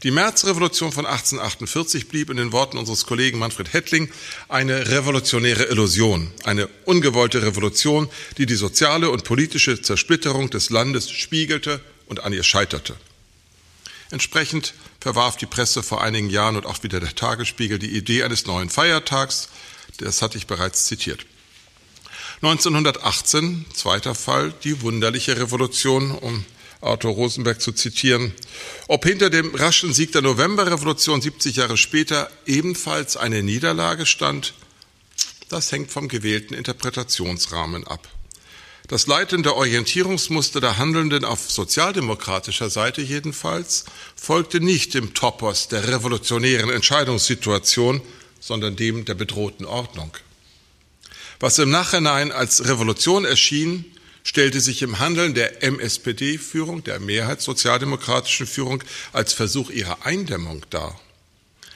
Die 0.04 0.12
Märzrevolution 0.12 0.94
von 0.94 1.06
1848 1.06 2.08
blieb 2.08 2.30
in 2.30 2.38
den 2.38 2.54
Worten 2.54 2.78
unseres 2.78 3.06
Kollegen 3.06 3.40
Manfred 3.40 3.74
Hettling 3.74 4.10
eine 4.48 4.88
revolutionäre 4.88 5.66
Illusion, 5.66 6.32
eine 6.46 6.70
ungewollte 6.86 7.42
Revolution, 7.42 8.10
die 8.38 8.46
die 8.46 8.56
soziale 8.56 9.10
und 9.10 9.26
politische 9.26 9.82
Zersplitterung 9.82 10.50
des 10.50 10.70
Landes 10.70 11.12
spiegelte 11.12 11.82
und 12.06 12.24
an 12.24 12.32
ihr 12.32 12.44
scheiterte. 12.44 12.96
Entsprechend 14.12 14.74
verwarf 15.02 15.36
die 15.36 15.48
Presse 15.48 15.84
vor 15.84 16.02
einigen 16.02 16.30
Jahren 16.30 16.56
und 16.56 16.66
auch 16.66 16.82
wieder 16.84 17.00
der 17.00 17.16
Tagesspiegel 17.16 17.80
die 17.80 17.98
Idee 17.98 18.24
eines 18.24 18.46
neuen 18.46 18.70
Feiertags. 18.70 19.50
Das 19.98 20.22
hatte 20.22 20.38
ich 20.38 20.48
bereits 20.48 20.86
zitiert. 20.86 21.26
1918, 22.44 23.66
zweiter 23.74 24.16
Fall, 24.16 24.54
die 24.64 24.82
wunderliche 24.82 25.38
Revolution, 25.38 26.12
um 26.12 26.46
Arthur 26.82 27.12
Rosenberg 27.12 27.62
zu 27.62 27.72
zitieren. 27.72 28.34
Ob 28.88 29.06
hinter 29.06 29.30
dem 29.30 29.54
raschen 29.54 29.94
Sieg 29.94 30.12
der 30.12 30.22
Novemberrevolution 30.22 31.22
70 31.22 31.58
Jahre 31.58 31.78
später 31.78 32.32
ebenfalls 32.46 33.18
eine 33.18 33.44
Niederlage 33.44 34.06
stand, 34.06 34.54
das 35.50 35.72
hängt 35.72 35.92
vom 35.92 36.08
gewählten 36.08 36.54
Interpretationsrahmen 36.54 37.86
ab. 37.86 38.08
Das 38.88 39.08
leitende 39.08 39.56
Orientierungsmuster 39.56 40.60
der 40.60 40.78
Handelnden 40.78 41.24
auf 41.24 41.50
sozialdemokratischer 41.50 42.70
Seite 42.70 43.02
jedenfalls 43.02 43.86
folgte 44.16 44.60
nicht 44.60 44.94
dem 44.94 45.14
Topos 45.14 45.68
der 45.68 45.88
revolutionären 45.88 46.70
Entscheidungssituation, 46.70 48.02
sondern 48.40 48.76
dem 48.76 49.06
der 49.06 49.14
bedrohten 49.14 49.66
Ordnung. 49.66 50.12
Was 51.40 51.58
im 51.60 51.70
Nachhinein 51.70 52.32
als 52.32 52.68
Revolution 52.68 53.26
erschien, 53.26 53.86
stellte 54.24 54.60
sich 54.60 54.82
im 54.82 55.00
Handeln 55.00 55.34
der 55.34 55.64
MSPD-Führung, 55.64 56.84
der 56.84 57.00
mehrheitssozialdemokratischen 57.00 58.46
Führung, 58.46 58.84
als 59.14 59.34
Versuch 59.34 59.70
ihrer 59.70 60.06
Eindämmung 60.06 60.66
dar. 60.70 61.00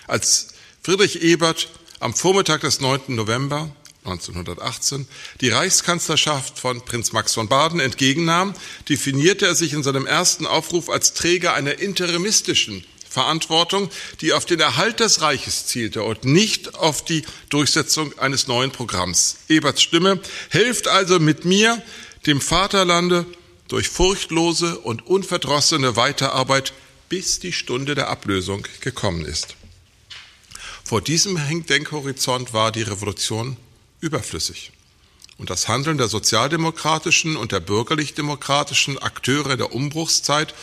Als 0.08 0.50
Friedrich 0.84 1.24
Ebert 1.24 1.70
am 2.00 2.14
Vormittag 2.14 2.62
des 2.62 2.80
9. 2.80 3.16
November 3.16 3.76
1918 4.06 5.08
die 5.42 5.50
Reichskanzlerschaft 5.50 6.60
von 6.60 6.84
Prinz 6.86 7.12
Max 7.12 7.34
von 7.34 7.48
Baden 7.48 7.80
entgegennahm, 7.80 8.54
definierte 8.88 9.46
er 9.46 9.56
sich 9.56 9.74
in 9.74 9.84
seinem 9.84 10.06
ersten 10.06 10.46
Aufruf 10.46 10.90
als 10.90 11.14
Träger 11.14 11.54
einer 11.54 11.80
interimistischen 11.80 12.86
Verantwortung, 13.10 13.90
die 14.22 14.34
auf 14.34 14.46
den 14.46 14.60
Erhalt 14.60 15.00
des 15.00 15.22
Reiches 15.22 15.68
zielte 15.68 16.04
und 16.04 16.26
nicht 16.26 16.76
auf 16.76 17.04
die 17.04 17.24
Durchsetzung 17.50 18.18
eines 18.20 18.48
neuen 18.48 18.72
Programms. 18.72 19.38
Eberts 19.48 19.82
Stimme 19.82 20.20
hilft 20.50 20.88
also 20.88 21.20
mit 21.20 21.46
mir, 21.46 21.82
dem 22.26 22.42
Vaterlande, 22.42 23.26
durch 23.68 23.90
furchtlose 23.90 24.78
und 24.80 25.08
unverdrossene 25.08 25.96
Weiterarbeit, 25.96 26.74
bis 27.10 27.40
die 27.40 27.54
Stunde 27.54 27.96
der 27.96 28.10
Ablösung 28.10 28.68
gekommen 28.82 29.26
ist. 29.26 29.56
Vor 30.84 31.02
diesem 31.02 31.40
Denkhorizont 31.66 32.54
war 32.54 32.72
die 32.72 32.84
Revolution 32.84 33.58
überflüssig. 34.02 34.72
Und 35.38 35.50
das 35.50 35.68
Handeln 35.68 35.98
der 35.98 36.08
sozialdemokratischen 36.08 37.36
und 37.36 37.52
der 37.52 37.60
bürgerlich-demokratischen 37.60 38.98
Akteure 39.00 39.58
der 39.58 39.74
Umbruchszeit 39.74 40.54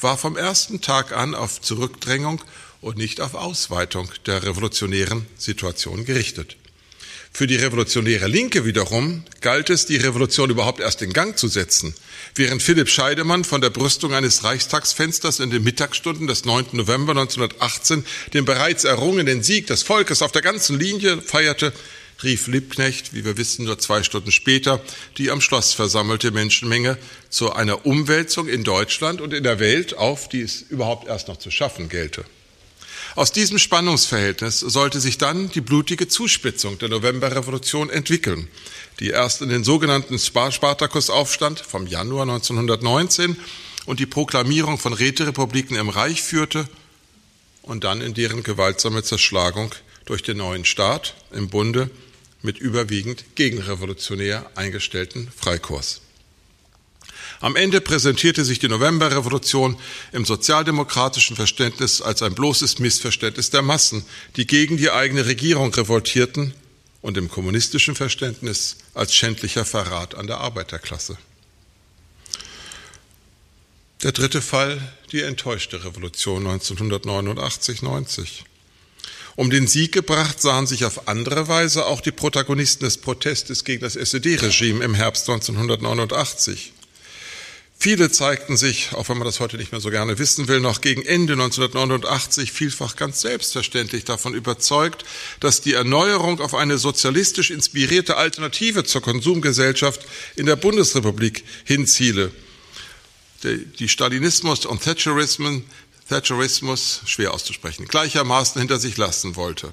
war 0.00 0.16
vom 0.16 0.36
ersten 0.36 0.80
Tag 0.80 1.12
an 1.12 1.34
auf 1.34 1.60
Zurückdrängung 1.60 2.42
und 2.80 2.96
nicht 2.96 3.20
auf 3.20 3.34
Ausweitung 3.34 4.10
der 4.26 4.42
revolutionären 4.42 5.26
Situation 5.36 6.04
gerichtet. 6.04 6.56
Für 7.34 7.46
die 7.46 7.56
revolutionäre 7.56 8.26
Linke 8.26 8.66
wiederum 8.66 9.24
galt 9.40 9.70
es, 9.70 9.86
die 9.86 9.96
Revolution 9.96 10.50
überhaupt 10.50 10.80
erst 10.80 11.00
in 11.00 11.14
Gang 11.14 11.38
zu 11.38 11.48
setzen. 11.48 11.94
Während 12.34 12.62
Philipp 12.62 12.90
Scheidemann 12.90 13.44
von 13.44 13.62
der 13.62 13.70
Brüstung 13.70 14.12
eines 14.12 14.44
Reichstagsfensters 14.44 15.40
in 15.40 15.48
den 15.48 15.62
Mittagsstunden 15.62 16.26
des 16.26 16.44
9. 16.44 16.66
November 16.72 17.12
1918 17.12 18.04
den 18.34 18.44
bereits 18.44 18.84
errungenen 18.84 19.42
Sieg 19.42 19.66
des 19.66 19.82
Volkes 19.82 20.20
auf 20.20 20.32
der 20.32 20.42
ganzen 20.42 20.78
Linie 20.78 21.22
feierte, 21.22 21.72
rief 22.22 22.46
Liebknecht, 22.46 23.14
wie 23.14 23.24
wir 23.24 23.36
wissen, 23.36 23.64
nur 23.64 23.78
zwei 23.78 24.02
Stunden 24.02 24.32
später 24.32 24.80
die 25.18 25.30
am 25.30 25.40
Schloss 25.40 25.72
versammelte 25.72 26.30
Menschenmenge 26.30 26.98
zu 27.30 27.52
einer 27.52 27.86
Umwälzung 27.86 28.48
in 28.48 28.64
Deutschland 28.64 29.20
und 29.20 29.32
in 29.32 29.44
der 29.44 29.58
Welt 29.58 29.96
auf, 29.96 30.28
die 30.28 30.42
es 30.42 30.62
überhaupt 30.62 31.08
erst 31.08 31.28
noch 31.28 31.38
zu 31.38 31.50
schaffen 31.50 31.88
gelte. 31.88 32.24
Aus 33.14 33.30
diesem 33.30 33.58
Spannungsverhältnis 33.58 34.60
sollte 34.60 34.98
sich 34.98 35.18
dann 35.18 35.50
die 35.50 35.60
blutige 35.60 36.08
Zuspitzung 36.08 36.78
der 36.78 36.88
Novemberrevolution 36.88 37.90
entwickeln, 37.90 38.48
die 39.00 39.10
erst 39.10 39.42
in 39.42 39.50
den 39.50 39.64
sogenannten 39.64 40.18
Spartakusaufstand 40.18 41.60
vom 41.60 41.86
Januar 41.86 42.22
1919 42.22 43.36
und 43.84 44.00
die 44.00 44.06
Proklamierung 44.06 44.78
von 44.78 44.94
Räterepubliken 44.94 45.76
im 45.76 45.90
Reich 45.90 46.22
führte 46.22 46.68
und 47.62 47.84
dann 47.84 48.00
in 48.00 48.14
deren 48.14 48.42
gewaltsame 48.42 49.02
Zerschlagung 49.02 49.74
durch 50.06 50.22
den 50.22 50.38
neuen 50.38 50.64
Staat 50.64 51.14
im 51.32 51.48
Bunde 51.48 51.90
mit 52.42 52.58
überwiegend 52.58 53.24
gegenrevolutionär 53.34 54.50
eingestellten 54.54 55.30
Freikorps. 55.36 56.00
Am 57.40 57.56
Ende 57.56 57.80
präsentierte 57.80 58.44
sich 58.44 58.58
die 58.58 58.68
Novemberrevolution 58.68 59.76
im 60.12 60.24
sozialdemokratischen 60.24 61.34
Verständnis 61.34 62.00
als 62.00 62.22
ein 62.22 62.34
bloßes 62.34 62.78
Missverständnis 62.78 63.50
der 63.50 63.62
Massen, 63.62 64.04
die 64.36 64.46
gegen 64.46 64.76
die 64.76 64.90
eigene 64.90 65.26
Regierung 65.26 65.74
revoltierten, 65.74 66.54
und 67.02 67.18
im 67.18 67.28
kommunistischen 67.28 67.94
Verständnis 67.94 68.78
als 68.94 69.14
schändlicher 69.14 69.64
Verrat 69.64 70.14
an 70.14 70.28
der 70.28 70.38
Arbeiterklasse. 70.38 71.18
Der 74.02 74.12
dritte 74.12 74.40
Fall, 74.40 74.80
die 75.10 75.20
enttäuschte 75.22 75.84
Revolution 75.84 76.46
1989-90. 76.46 78.44
Um 79.34 79.50
den 79.50 79.66
Sieg 79.66 79.92
gebracht 79.92 80.42
sahen 80.42 80.66
sich 80.66 80.84
auf 80.84 81.08
andere 81.08 81.48
Weise 81.48 81.86
auch 81.86 82.00
die 82.00 82.12
Protagonisten 82.12 82.84
des 82.84 82.98
Protestes 82.98 83.64
gegen 83.64 83.80
das 83.80 83.96
SED-Regime 83.96 84.84
im 84.84 84.94
Herbst 84.94 85.28
1989. 85.28 86.72
Viele 87.82 88.12
zeigten 88.12 88.56
sich, 88.56 88.92
auch 88.92 89.08
wenn 89.08 89.18
man 89.18 89.26
das 89.26 89.40
heute 89.40 89.56
nicht 89.56 89.72
mehr 89.72 89.80
so 89.80 89.90
gerne 89.90 90.16
wissen 90.20 90.46
will, 90.46 90.60
noch 90.60 90.82
gegen 90.82 91.02
Ende 91.02 91.32
1989 91.32 92.52
vielfach 92.52 92.94
ganz 92.94 93.22
selbstverständlich 93.22 94.04
davon 94.04 94.34
überzeugt, 94.34 95.04
dass 95.40 95.62
die 95.62 95.72
Erneuerung 95.72 96.40
auf 96.40 96.54
eine 96.54 96.78
sozialistisch 96.78 97.50
inspirierte 97.50 98.16
Alternative 98.16 98.84
zur 98.84 99.02
Konsumgesellschaft 99.02 100.02
in 100.36 100.46
der 100.46 100.54
Bundesrepublik 100.54 101.42
hinziele. 101.64 102.30
Die 103.42 103.88
Stalinismus 103.88 104.64
und 104.64 104.84
Thatcherismus, 104.84 105.62
Thatcherismus, 106.12 107.00
schwer 107.06 107.32
auszusprechen, 107.32 107.86
gleichermaßen 107.86 108.60
hinter 108.60 108.78
sich 108.78 108.98
lassen 108.98 109.34
wollte. 109.34 109.70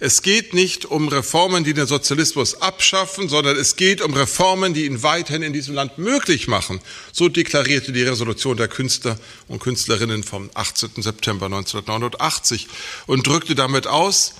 Es 0.00 0.22
geht 0.22 0.54
nicht 0.54 0.86
um 0.86 1.08
Reformen, 1.08 1.64
die 1.64 1.74
den 1.74 1.86
Sozialismus 1.86 2.62
abschaffen, 2.62 3.28
sondern 3.28 3.56
es 3.56 3.76
geht 3.76 4.00
um 4.00 4.14
Reformen, 4.14 4.72
die 4.72 4.86
ihn 4.86 5.02
weiterhin 5.02 5.42
in 5.42 5.52
diesem 5.52 5.74
Land 5.74 5.98
möglich 5.98 6.48
machen. 6.48 6.80
So 7.12 7.28
deklarierte 7.28 7.92
die 7.92 8.02
Resolution 8.02 8.56
der 8.56 8.68
Künstler 8.68 9.18
und 9.48 9.60
Künstlerinnen 9.60 10.22
vom 10.22 10.50
18. 10.54 11.02
September 11.02 11.46
1989 11.46 12.68
und 13.06 13.26
drückte 13.26 13.54
damit 13.54 13.86
aus, 13.86 14.34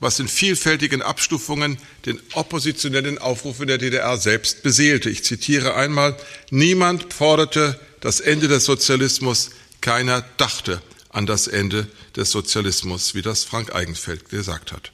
was 0.00 0.20
in 0.20 0.28
vielfältigen 0.28 1.02
Abstufungen 1.02 1.78
den 2.06 2.18
oppositionellen 2.32 3.18
Aufruf 3.18 3.60
in 3.60 3.68
der 3.68 3.78
DDR 3.78 4.16
selbst 4.16 4.62
beseelte. 4.62 5.10
Ich 5.10 5.24
zitiere 5.24 5.74
einmal, 5.74 6.16
niemand 6.50 7.12
forderte 7.12 7.78
das 8.00 8.20
Ende 8.20 8.48
des 8.48 8.64
Sozialismus, 8.64 9.50
keiner 9.80 10.22
dachte 10.36 10.82
an 11.10 11.26
das 11.26 11.46
Ende 11.46 11.88
des 12.16 12.30
Sozialismus, 12.30 13.14
wie 13.14 13.22
das 13.22 13.44
Frank 13.44 13.74
Eigenfeld 13.74 14.28
gesagt 14.28 14.72
hat. 14.72 14.92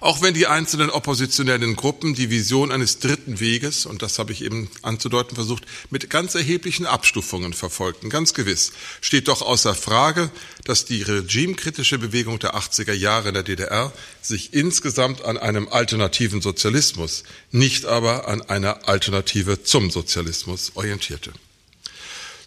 Auch 0.00 0.22
wenn 0.22 0.34
die 0.34 0.46
einzelnen 0.46 0.88
oppositionellen 0.88 1.76
Gruppen 1.76 2.14
die 2.14 2.30
Vision 2.30 2.72
eines 2.72 3.00
dritten 3.00 3.38
Weges, 3.38 3.84
und 3.84 4.02
das 4.02 4.18
habe 4.18 4.32
ich 4.32 4.42
eben 4.42 4.70
anzudeuten 4.82 5.34
versucht, 5.34 5.64
mit 5.90 6.08
ganz 6.08 6.34
erheblichen 6.34 6.86
Abstufungen 6.86 7.52
verfolgten, 7.52 8.08
ganz 8.08 8.32
gewiss, 8.32 8.72
steht 9.00 9.28
doch 9.28 9.42
außer 9.42 9.74
Frage, 9.74 10.30
dass 10.64 10.86
die 10.86 11.02
regimekritische 11.02 11.98
Bewegung 11.98 12.38
der 12.38 12.54
80er 12.54 12.94
Jahre 12.94 13.28
in 13.28 13.34
der 13.34 13.42
DDR 13.42 13.92
sich 14.22 14.54
insgesamt 14.54 15.24
an 15.24 15.36
einem 15.36 15.68
alternativen 15.68 16.40
Sozialismus, 16.40 17.24
nicht 17.50 17.84
aber 17.84 18.26
an 18.26 18.40
einer 18.42 18.88
Alternative 18.88 19.62
zum 19.62 19.90
Sozialismus 19.90 20.72
orientierte. 20.76 21.32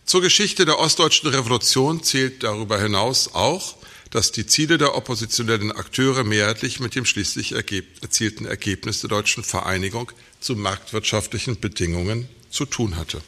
Zur 0.06 0.22
Geschichte 0.22 0.66
der 0.66 0.80
ostdeutschen 0.80 1.30
Revolution 1.30 2.04
zählt 2.04 2.44
darüber 2.44 2.80
hinaus 2.80 3.34
auch, 3.34 3.76
dass 4.12 4.32
die 4.32 4.46
Ziele 4.46 4.78
der 4.78 4.96
oppositionellen 4.96 5.72
Akteure 5.72 6.24
mehrheitlich 6.24 6.80
mit 6.80 6.94
dem 6.94 7.06
schließlich 7.06 7.54
erzielten 7.54 8.46
Ergebnis 8.46 9.02
der 9.02 9.10
deutschen 9.10 9.44
Vereinigung 9.44 10.12
zu 10.40 10.56
marktwirtschaftlichen 10.56 11.60
Bedingungen 11.60 12.28
zu 12.52 12.66
tun 12.66 12.98
hatte. 12.98 13.22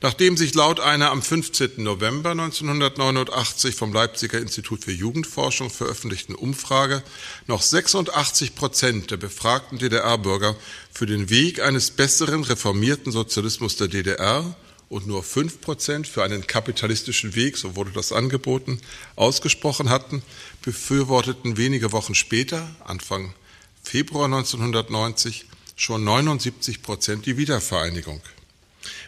Nachdem 0.00 0.36
sich 0.36 0.54
laut 0.54 0.80
einer 0.80 1.10
am 1.10 1.22
15. 1.22 1.82
November 1.82 2.30
1989 2.30 3.74
vom 3.74 3.92
Leipziger 3.92 4.38
Institut 4.38 4.84
für 4.84 4.92
Jugendforschung 4.92 5.70
veröffentlichten 5.70 6.34
Umfrage 6.34 7.02
noch 7.46 7.62
86 7.62 8.54
Prozent 8.54 9.10
der 9.10 9.16
befragten 9.16 9.78
DDR-Bürger 9.78 10.56
für 10.92 11.06
den 11.06 11.30
Weg 11.30 11.60
eines 11.60 11.90
besseren 11.90 12.44
reformierten 12.44 13.12
Sozialismus 13.12 13.76
der 13.76 13.88
DDR 13.88 14.56
und 14.88 15.06
nur 15.06 15.22
fünf 15.22 15.60
Prozent 15.60 16.06
für 16.06 16.22
einen 16.22 16.46
kapitalistischen 16.46 17.34
Weg, 17.34 17.56
so 17.56 17.76
wurde 17.76 17.90
das 17.90 18.12
angeboten, 18.12 18.80
ausgesprochen 19.16 19.90
hatten, 19.90 20.22
befürworteten 20.62 21.56
wenige 21.56 21.92
Wochen 21.92 22.14
später, 22.14 22.74
Anfang 22.84 23.34
Februar 23.82 24.26
1990, 24.26 25.46
schon 25.76 26.04
79 26.04 26.82
Prozent 26.82 27.26
die 27.26 27.36
Wiedervereinigung. 27.36 28.20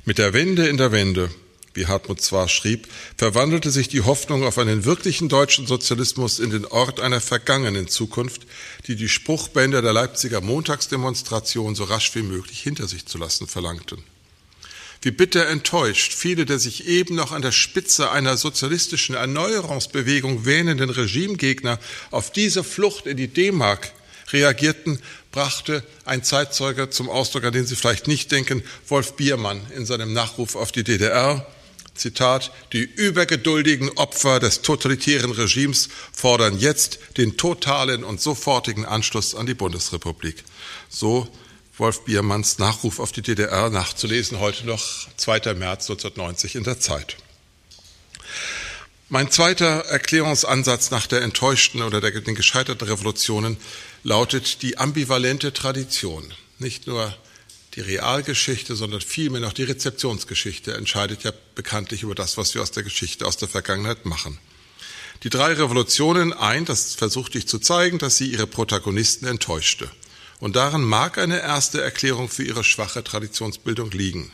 Mit 0.05 0.19
der 0.19 0.33
Wende 0.33 0.69
in 0.69 0.77
der 0.77 0.93
Wende, 0.93 1.31
wie 1.75 1.87
Hartmut 1.87 2.21
zwar 2.21 2.49
schrieb, 2.49 2.89
verwandelte 3.17 3.71
sich 3.71 3.89
die 3.89 4.03
Hoffnung 4.03 4.45
auf 4.45 4.59
einen 4.59 4.85
wirklichen 4.85 5.29
deutschen 5.29 5.67
Sozialismus 5.67 6.39
in 6.39 6.51
den 6.51 6.65
Ort 6.65 7.01
einer 7.01 7.21
vergangenen 7.21 7.89
Zukunft, 7.89 8.47
die 8.87 8.97
die 8.97 9.09
Spruchbänder 9.09 9.83
der 9.83 9.93
Leipziger 9.93 10.41
Montagsdemonstration 10.41 11.75
so 11.75 11.85
rasch 11.85 12.15
wie 12.15 12.23
möglich 12.23 12.61
hinter 12.61 12.89
sich 12.89 13.07
zu 13.07 13.19
lassen 13.19 13.47
verlangten. 13.47 14.03
Wie 15.07 15.13
bitter 15.13 15.47
enttäuscht 15.47 16.13
viele 16.13 16.47
der 16.47 16.59
sich 16.59 16.89
eben 16.89 17.15
noch 17.15 17.31
an 17.31 17.41
der 17.41 17.53
Spitze 17.53 18.11
einer 18.11 18.37
sozialistischen 18.37 19.15
Erneuerungsbewegung 19.15 20.47
wähnenden 20.47 20.91
Regimegegner 20.91 21.79
auf 22.11 22.33
diese 22.33 22.65
Flucht 22.65 23.07
in 23.07 23.17
die 23.17 23.29
D-Mark 23.29 23.93
reagierten, 24.33 24.99
brachte 25.31 25.85
ein 26.05 26.25
Zeitzeuge 26.25 26.91
zum 26.91 27.09
Ausdruck, 27.09 27.45
an 27.45 27.53
den 27.53 27.67
Sie 27.67 27.77
vielleicht 27.77 28.09
nicht 28.09 28.33
denken, 28.33 28.65
Wolf 28.89 29.13
Biermann 29.13 29.61
in 29.77 29.87
seinem 29.87 30.13
Nachruf 30.13 30.57
auf 30.57 30.73
die 30.73 30.83
DDR. 30.83 31.47
Zitat, 31.95 32.51
die 32.73 32.83
übergeduldigen 32.83 33.91
Opfer 33.91 34.41
des 34.41 34.63
totalitären 34.63 35.31
Regimes 35.31 35.89
fordern 36.13 36.59
jetzt 36.59 36.99
den 37.17 37.37
totalen 37.37 38.03
und 38.03 38.21
sofortigen 38.21 38.85
Anschluss 38.85 39.37
an 39.37 39.47
die 39.47 39.55
Bundesrepublik. 39.55 40.43
So 40.89 41.29
Wolf 41.79 42.05
Biermanns 42.05 42.59
Nachruf 42.59 43.01
auf 43.01 43.13
die 43.13 43.21
DDR 43.21 43.69
nachzulesen, 43.69 44.41
heute 44.41 44.67
noch 44.67 45.09
2. 45.19 45.55
März 45.55 45.91
1990 45.91 46.55
in 46.55 46.65
der 46.65 46.81
Zeit. 46.81 47.19
Mein 49.11 49.31
zweiter 49.31 49.85
Erklärungsansatz 49.85 50.91
nach 50.91 51.07
der 51.07 51.21
enttäuschten 51.21 51.83
oder 51.83 52.01
der, 52.01 52.19
den 52.23 52.35
gescheiterten 52.35 52.89
Revolutionen 52.89 53.59
lautet 54.05 54.63
die 54.63 54.79
ambivalente 54.79 55.53
Tradition. 55.53 56.33
Nicht 56.59 56.87
nur 56.87 57.15
die 57.75 57.83
Realgeschichte, 57.83 58.75
sondern 58.75 59.03
vielmehr 59.03 59.43
noch 59.43 59.53
die 59.53 59.65
Rezeptionsgeschichte 59.65 60.73
entscheidet 60.73 61.25
ja 61.25 61.33
bekanntlich 61.55 62.03
über 62.03 62.15
das, 62.15 62.39
was 62.39 62.55
wir 62.55 62.63
aus 62.63 62.71
der 62.71 62.85
Geschichte, 62.85 63.27
aus 63.27 63.37
der 63.37 63.49
Vergangenheit 63.49 64.07
machen. 64.07 64.39
Die 65.25 65.31
drei 65.31 65.53
Revolutionen 65.53 66.33
ein, 66.33 66.65
das 66.65 66.95
versuchte 66.95 67.37
ich 67.37 67.47
zu 67.47 67.59
zeigen, 67.59 67.99
dass 67.99 68.17
sie 68.17 68.29
ihre 68.29 68.47
Protagonisten 68.47 69.27
enttäuschte. 69.27 69.91
Und 70.39 70.57
darin 70.57 70.83
mag 70.83 71.19
eine 71.19 71.41
erste 71.41 71.81
Erklärung 71.81 72.29
für 72.29 72.45
ihre 72.45 72.65
schwache 72.65 73.03
Traditionsbildung 73.03 73.91
liegen. 73.91 74.31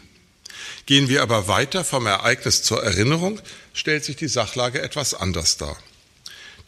Gehen 0.87 1.09
wir 1.09 1.23
aber 1.23 1.49
weiter 1.49 1.85
vom 1.85 2.07
Ereignis 2.07 2.63
zur 2.63 2.83
Erinnerung, 2.83 3.41
stellt 3.73 4.05
sich 4.05 4.17
die 4.17 4.29
Sachlage 4.29 4.83
etwas 4.83 5.15
anders 5.15 5.57
dar. 5.57 5.77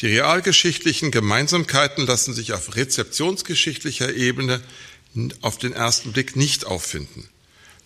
Die 0.00 0.06
realgeschichtlichen 0.06 1.10
Gemeinsamkeiten 1.10 2.06
lassen 2.06 2.34
sich 2.34 2.52
auf 2.52 2.76
rezeptionsgeschichtlicher 2.76 4.14
Ebene 4.14 4.60
auf 5.40 5.58
den 5.58 5.72
ersten 5.72 6.12
Blick 6.12 6.34
nicht 6.34 6.66
auffinden. 6.66 7.28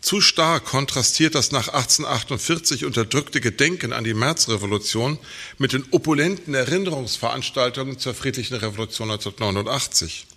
Zu 0.00 0.20
stark 0.20 0.64
kontrastiert 0.64 1.34
das 1.34 1.50
nach 1.50 1.68
1848 1.68 2.84
unterdrückte 2.84 3.40
Gedenken 3.40 3.92
an 3.92 4.04
die 4.04 4.14
Märzrevolution 4.14 5.18
mit 5.58 5.72
den 5.72 5.84
opulenten 5.90 6.54
Erinnerungsveranstaltungen 6.54 7.98
zur 7.98 8.14
friedlichen 8.14 8.54
Revolution 8.54 9.10
1989. 9.10 10.27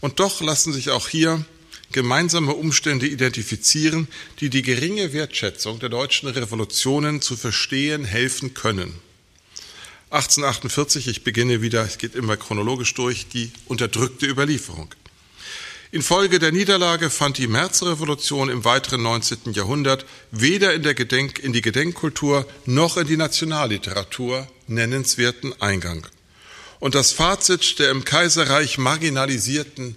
Und 0.00 0.20
doch 0.20 0.40
lassen 0.40 0.72
sich 0.72 0.90
auch 0.90 1.08
hier 1.08 1.44
gemeinsame 1.92 2.54
Umstände 2.54 3.06
identifizieren, 3.06 4.08
die 4.40 4.50
die 4.50 4.62
geringe 4.62 5.12
Wertschätzung 5.12 5.78
der 5.78 5.88
deutschen 5.88 6.28
Revolutionen 6.28 7.22
zu 7.22 7.36
verstehen 7.36 8.04
helfen 8.04 8.54
können. 8.54 8.94
1848, 10.10 11.08
ich 11.08 11.24
beginne 11.24 11.62
wieder, 11.62 11.82
es 11.84 11.98
geht 11.98 12.14
immer 12.14 12.36
chronologisch 12.36 12.94
durch, 12.94 13.26
die 13.28 13.50
unterdrückte 13.66 14.26
Überlieferung. 14.26 14.94
Infolge 15.92 16.38
der 16.38 16.52
Niederlage 16.52 17.10
fand 17.10 17.38
die 17.38 17.46
Märzrevolution 17.46 18.48
im 18.48 18.64
weiteren 18.64 19.02
19. 19.02 19.52
Jahrhundert 19.52 20.04
weder 20.30 20.74
in, 20.74 20.82
der 20.82 20.94
Gedenk, 20.94 21.38
in 21.38 21.52
die 21.52 21.62
Gedenkkultur 21.62 22.46
noch 22.66 22.96
in 22.96 23.06
die 23.06 23.16
Nationalliteratur 23.16 24.48
nennenswerten 24.66 25.60
Eingang. 25.60 26.06
Und 26.78 26.94
das 26.94 27.12
Fazit 27.12 27.78
der 27.78 27.90
im 27.90 28.04
Kaiserreich 28.04 28.78
marginalisierten 28.78 29.96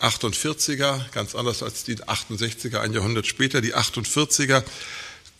48er, 0.00 1.00
ganz 1.12 1.34
anders 1.34 1.62
als 1.62 1.84
die 1.84 1.96
68er, 1.96 2.80
ein 2.80 2.92
Jahrhundert 2.92 3.26
später, 3.26 3.60
die 3.60 3.74
48er 3.74 4.64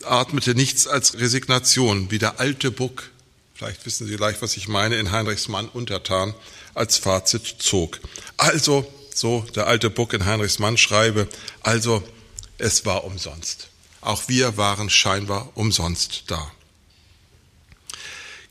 atmete 0.05 0.55
nichts 0.55 0.87
als 0.87 1.19
Resignation, 1.19 2.11
wie 2.11 2.19
der 2.19 2.39
alte 2.39 2.71
Buck, 2.71 3.09
vielleicht 3.53 3.85
wissen 3.85 4.07
Sie 4.07 4.15
gleich, 4.15 4.41
was 4.41 4.57
ich 4.57 4.67
meine, 4.67 4.95
in 4.95 5.11
Heinrichs 5.11 5.47
Mann 5.47 5.67
untertan, 5.67 6.33
als 6.73 6.97
Fazit 6.97 7.55
zog. 7.59 7.99
Also, 8.37 8.91
so 9.13 9.45
der 9.55 9.67
alte 9.67 9.89
Buck 9.89 10.13
in 10.13 10.25
Heinrichs 10.25 10.59
Mann 10.59 10.77
schreibe, 10.77 11.27
also 11.61 12.03
es 12.57 12.85
war 12.85 13.03
umsonst. 13.03 13.67
Auch 14.01 14.23
wir 14.27 14.57
waren 14.57 14.89
scheinbar 14.89 15.51
umsonst 15.55 16.23
da. 16.27 16.51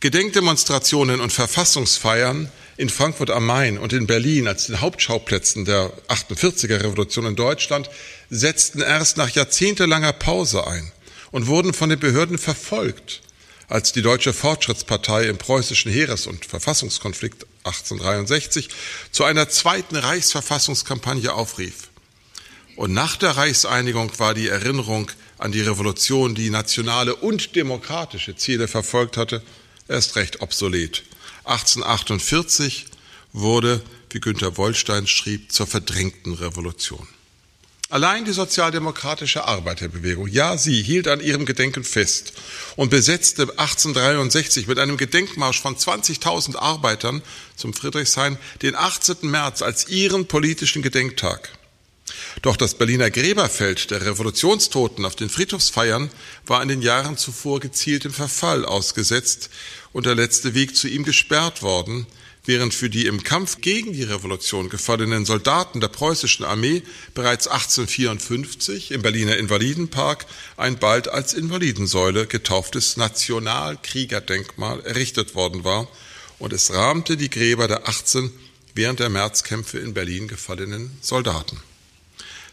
Gedenkdemonstrationen 0.03 1.21
und 1.21 1.33
Verfassungsfeiern 1.33 2.51
in 2.77 2.89
Frankfurt 2.89 3.31
am 3.31 3.47
Main 3.47 3.79
und 3.79 3.93
in 3.93 4.09
Berlin 4.09 4.49
als 4.49 4.67
den 4.67 4.81
Hauptschauplätzen 4.81 5.65
der 5.65 5.93
48er 6.09 6.83
Revolution 6.83 7.25
in 7.25 7.37
Deutschland 7.37 7.89
setzten 8.29 8.81
erst 8.81 9.17
nach 9.17 9.31
jahrzehntelanger 9.31 10.13
Pause 10.13 10.67
ein 10.67 10.91
und 11.31 11.47
wurden 11.47 11.73
von 11.73 11.89
den 11.89 12.01
Behörden 12.01 12.37
verfolgt, 12.37 13.23
als 13.69 13.93
die 13.93 14.03
Deutsche 14.03 14.33
Fortschrittspartei 14.33 15.29
im 15.29 15.39
preußischen 15.39 15.93
Heeres- 15.93 16.27
und 16.27 16.47
Verfassungskonflikt 16.47 17.47
1863 17.63 18.71
zu 19.13 19.23
einer 19.23 19.51
zweiten 19.51 19.95
Reichsverfassungskampagne 19.95 21.33
aufrief. 21.33 21.91
Und 22.75 22.93
nach 22.93 23.15
der 23.15 23.37
Reichseinigung 23.37 24.11
war 24.19 24.35
die 24.35 24.49
Erinnerung 24.49 25.13
an 25.39 25.53
die 25.53 25.61
Revolution, 25.61 26.35
die 26.35 26.51
nationale 26.51 27.15
und 27.15 27.55
demokratische 27.55 28.35
Ziele 28.35 28.67
verfolgt 28.67 29.17
hatte, 29.17 29.43
erst 29.89 30.17
recht 30.17 30.41
obsolet. 30.41 31.03
1848 31.45 32.87
wurde, 33.33 33.83
wie 34.11 34.21
Günter 34.21 34.57
Wollstein 34.57 35.07
schrieb, 35.07 35.53
zur 35.53 35.67
verdrängten 35.67 36.35
Revolution. 36.35 37.07
Allein 37.93 38.25
die 38.25 38.33
sozialdemokratische 38.33 39.45
Arbeiterbewegung, 39.45 40.27
ja, 40.27 40.57
sie 40.57 40.83
hielt 40.83 41.09
an 41.09 41.21
ihrem 41.21 41.45
Gedenken 41.45 41.85
fest 41.85 42.33
und 42.75 42.89
besetzte 42.89 43.43
1863 43.43 44.67
mit 44.67 44.79
einem 44.79 44.97
Gedenkmarsch 44.97 45.61
von 45.61 45.77
20.000 45.77 46.57
Arbeitern 46.57 47.21
zum 47.55 47.75
Friedrichshain 47.75 48.39
den 48.63 48.77
18. 48.77 49.17
März 49.31 49.61
als 49.61 49.89
ihren 49.91 50.27
politischen 50.27 50.81
Gedenktag. 50.81 51.51
Doch 52.41 52.57
das 52.57 52.75
Berliner 52.75 53.11
Gräberfeld 53.11 53.91
der 53.91 54.05
Revolutionstoten 54.05 55.05
auf 55.05 55.15
den 55.15 55.29
Friedhofsfeiern 55.29 56.11
war 56.47 56.63
in 56.63 56.69
den 56.69 56.83
Jahren 56.83 57.19
zuvor 57.19 57.61
gezielt 57.61 58.07
im 58.07 58.13
Verfall 58.13 58.65
ausgesetzt 58.65 59.51
und 59.93 60.07
der 60.07 60.15
letzte 60.15 60.55
Weg 60.55 60.75
zu 60.75 60.89
ihm 60.89 61.05
gesperrt 61.05 61.63
worden, 61.63 62.07
während 62.45 62.75
für 62.75 62.91
die 62.91 63.07
im 63.07 63.23
Kampf 63.23 63.61
gegen 63.61 63.93
die 63.93 64.03
Revolution 64.03 64.69
gefallenen 64.69 65.25
Soldaten 65.25 65.81
der 65.81 65.89
preußischen 65.89 66.45
Armee 66.45 66.83
bereits 67.15 67.47
1854 67.47 68.91
im 68.91 69.03
Berliner 69.03 69.37
Invalidenpark 69.37 70.27
ein 70.57 70.79
bald 70.79 71.09
als 71.09 71.35
Invalidensäule 71.35 72.27
getauftes 72.27 72.97
Nationalkriegerdenkmal 72.97 74.81
errichtet 74.81 75.35
worden 75.35 75.65
war 75.65 75.87
und 76.39 76.53
es 76.53 76.73
rahmte 76.73 77.17
die 77.17 77.31
Gräber 77.31 77.69
der 77.69 77.89
18 77.89 78.33
während 78.75 79.01
der 79.01 79.11
Märzkämpfe 79.11 79.79
in 79.79 79.95
Berlin 79.95 80.27
gefallenen 80.29 80.91
Soldaten. 81.03 81.61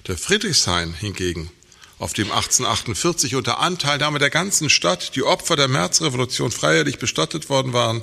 Der 0.08 0.18
Friedrichshain 0.18 0.94
hingegen, 0.94 1.52
auf 2.00 2.14
dem 2.14 2.32
1848 2.32 3.36
unter 3.36 3.60
Anteilnahme 3.60 4.20
der 4.20 4.30
ganzen 4.30 4.70
Stadt 4.70 5.16
die 5.16 5.24
Opfer 5.24 5.56
der 5.56 5.68
Märzrevolution 5.68 6.52
feierlich 6.52 6.98
bestattet 6.98 7.50
worden 7.50 7.74
waren, 7.74 8.02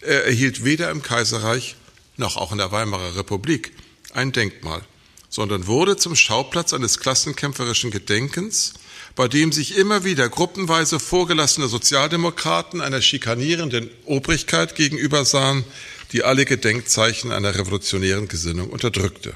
erhielt 0.00 0.64
weder 0.64 0.90
im 0.90 1.02
Kaiserreich 1.02 1.76
noch 2.16 2.36
auch 2.36 2.52
in 2.52 2.58
der 2.58 2.70
Weimarer 2.70 3.16
Republik 3.16 3.72
ein 4.12 4.32
Denkmal, 4.32 4.82
sondern 5.30 5.66
wurde 5.66 5.96
zum 5.96 6.14
Schauplatz 6.14 6.72
eines 6.72 7.00
klassenkämpferischen 7.00 7.90
Gedenkens, 7.90 8.74
bei 9.16 9.26
dem 9.26 9.52
sich 9.52 9.76
immer 9.76 10.04
wieder 10.04 10.28
gruppenweise 10.28 11.00
vorgelassene 11.00 11.68
Sozialdemokraten 11.68 12.80
einer 12.80 13.00
schikanierenden 13.00 13.90
Obrigkeit 14.04 14.74
gegenüber 14.74 15.24
sahen, 15.24 15.64
die 16.12 16.22
alle 16.22 16.44
Gedenkzeichen 16.44 17.32
einer 17.32 17.54
revolutionären 17.54 18.28
Gesinnung 18.28 18.68
unterdrückte. 18.68 19.34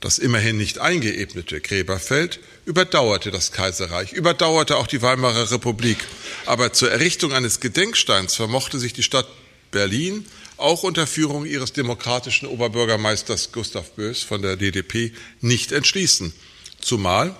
Das 0.00 0.18
immerhin 0.18 0.56
nicht 0.56 0.78
eingeebnete 0.78 1.60
Gräberfeld 1.60 2.40
überdauerte 2.64 3.30
das 3.30 3.52
Kaiserreich, 3.52 4.12
überdauerte 4.12 4.78
auch 4.78 4.86
die 4.86 5.02
Weimarer 5.02 5.50
Republik. 5.50 5.98
Aber 6.46 6.72
zur 6.72 6.90
Errichtung 6.90 7.34
eines 7.34 7.60
Gedenksteins 7.60 8.34
vermochte 8.34 8.78
sich 8.78 8.94
die 8.94 9.02
Stadt 9.02 9.28
Berlin 9.70 10.26
auch 10.56 10.82
unter 10.82 11.06
Führung 11.06 11.44
ihres 11.44 11.72
demokratischen 11.72 12.48
Oberbürgermeisters 12.48 13.52
Gustav 13.52 13.90
Bös 13.92 14.22
von 14.22 14.42
der 14.42 14.56
DDP 14.56 15.12
nicht 15.40 15.70
entschließen. 15.72 16.32
Zumal 16.80 17.36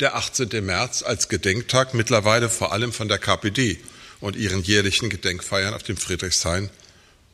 der 0.00 0.16
18. 0.16 0.64
März 0.64 1.02
als 1.02 1.28
Gedenktag 1.28 1.92
mittlerweile 1.92 2.48
vor 2.48 2.72
allem 2.72 2.92
von 2.92 3.08
der 3.08 3.18
KPD 3.18 3.78
und 4.20 4.36
ihren 4.36 4.62
jährlichen 4.62 5.10
Gedenkfeiern 5.10 5.74
auf 5.74 5.82
dem 5.82 5.96
Friedrichshain 5.96 6.70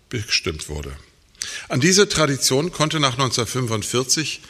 bestimmt 0.08 0.68
wurde. 0.68 0.96
An 1.68 1.80
diese 1.80 2.08
Tradition 2.08 2.72
konnte 2.72 3.00
nach 3.00 3.14
1945 3.14 4.40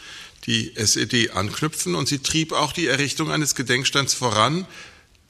die 0.46 0.76
SED 0.76 1.30
anknüpfen 1.30 1.94
und 1.94 2.08
sie 2.08 2.18
trieb 2.18 2.52
auch 2.52 2.72
die 2.72 2.86
Errichtung 2.86 3.30
eines 3.30 3.54
Gedenksteins 3.54 4.14
voran, 4.14 4.66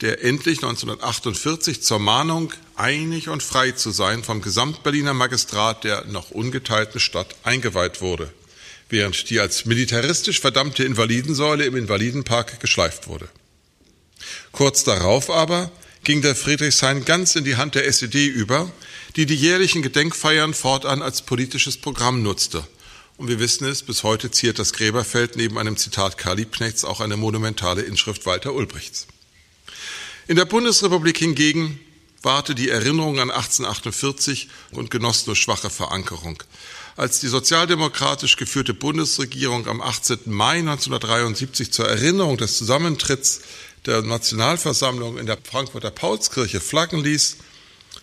der 0.01 0.23
endlich 0.23 0.57
1948 0.57 1.81
zur 1.81 1.99
Mahnung, 1.99 2.51
einig 2.75 3.29
und 3.29 3.41
frei 3.41 3.71
zu 3.71 3.91
sein, 3.91 4.23
vom 4.23 4.41
Gesamtberliner 4.41 5.13
Magistrat 5.13 5.83
der 5.85 6.05
noch 6.05 6.31
ungeteilten 6.31 6.99
Stadt 6.99 7.33
eingeweiht 7.43 8.01
wurde, 8.01 8.31
während 8.89 9.29
die 9.29 9.39
als 9.39 9.65
militaristisch 9.65 10.41
verdammte 10.41 10.83
Invalidensäule 10.83 11.65
im 11.65 11.77
Invalidenpark 11.77 12.59
geschleift 12.59 13.07
wurde. 13.07 13.29
Kurz 14.51 14.83
darauf 14.83 15.29
aber 15.29 15.71
ging 16.03 16.21
der 16.21 16.35
Friedrichshain 16.35 17.05
ganz 17.05 17.35
in 17.35 17.45
die 17.45 17.55
Hand 17.55 17.75
der 17.75 17.87
SED 17.87 18.27
über, 18.27 18.71
die 19.15 19.25
die 19.25 19.35
jährlichen 19.35 19.81
Gedenkfeiern 19.81 20.53
fortan 20.53 21.01
als 21.01 21.21
politisches 21.21 21.77
Programm 21.77 22.21
nutzte. 22.21 22.67
Und 23.17 23.29
wir 23.29 23.39
wissen 23.39 23.65
es, 23.65 23.81
bis 23.81 24.03
heute 24.03 24.29
ziert 24.29 24.59
das 24.59 24.73
Gräberfeld 24.73 25.37
neben 25.37 25.57
einem 25.57 25.77
Zitat 25.77 26.17
Karl 26.17 26.37
Liebknechts 26.37 26.83
auch 26.83 26.99
eine 26.99 27.15
monumentale 27.15 27.81
Inschrift 27.81 28.25
Walter 28.25 28.53
Ulbrichts. 28.53 29.07
In 30.27 30.35
der 30.35 30.45
Bundesrepublik 30.45 31.17
hingegen 31.17 31.79
wahrte 32.23 32.55
die 32.55 32.69
Erinnerung 32.69 33.19
an 33.19 33.29
1848 33.29 34.49
und 34.71 34.91
genoss 34.91 35.27
nur 35.27 35.35
schwache 35.35 35.69
Verankerung. 35.69 36.41
Als 36.97 37.19
die 37.19 37.27
sozialdemokratisch 37.27 38.35
geführte 38.35 38.73
Bundesregierung 38.73 39.67
am 39.67 39.81
18. 39.81 40.19
Mai 40.25 40.59
1973 40.59 41.71
zur 41.71 41.87
Erinnerung 41.87 42.37
des 42.37 42.57
Zusammentritts 42.57 43.41
der 43.85 44.01
Nationalversammlung 44.01 45.17
in 45.17 45.25
der 45.25 45.37
Frankfurter 45.41 45.91
Paulskirche 45.91 46.59
flaggen 46.59 47.03
ließ, 47.03 47.37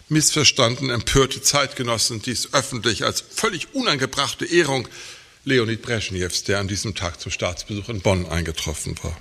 missverstanden 0.09 0.91
empörte 0.91 1.43
Zeitgenossen 1.43 2.23
dies 2.23 2.53
öffentlich 2.53 3.05
als 3.05 3.21
völlig 3.21 3.75
unangebrachte 3.75 4.45
Ehrung 4.45 4.88
Leonid 5.45 5.83
Brezhnevs, 5.83 6.45
der 6.45 6.61
an 6.61 6.69
diesem 6.69 6.95
Tag 6.95 7.21
zum 7.21 7.33
Staatsbesuch 7.33 7.88
in 7.88 8.01
Bonn 8.01 8.27
eingetroffen 8.27 8.97
war. 9.03 9.17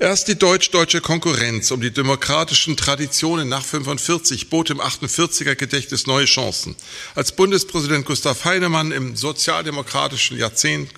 Erst 0.00 0.28
die 0.28 0.38
deutsch-deutsche 0.38 1.00
Konkurrenz 1.00 1.72
um 1.72 1.80
die 1.80 1.90
demokratischen 1.90 2.76
Traditionen 2.76 3.48
nach 3.48 3.64
45 3.64 4.48
bot 4.48 4.70
im 4.70 4.80
48er 4.80 5.56
Gedächtnis 5.56 6.06
neue 6.06 6.24
Chancen. 6.24 6.76
Als 7.16 7.32
Bundespräsident 7.32 8.06
Gustav 8.06 8.44
Heinemann 8.44 8.92
im 8.92 9.16
sozialdemokratischen 9.16 10.38
Jahrzehnt 10.38 10.92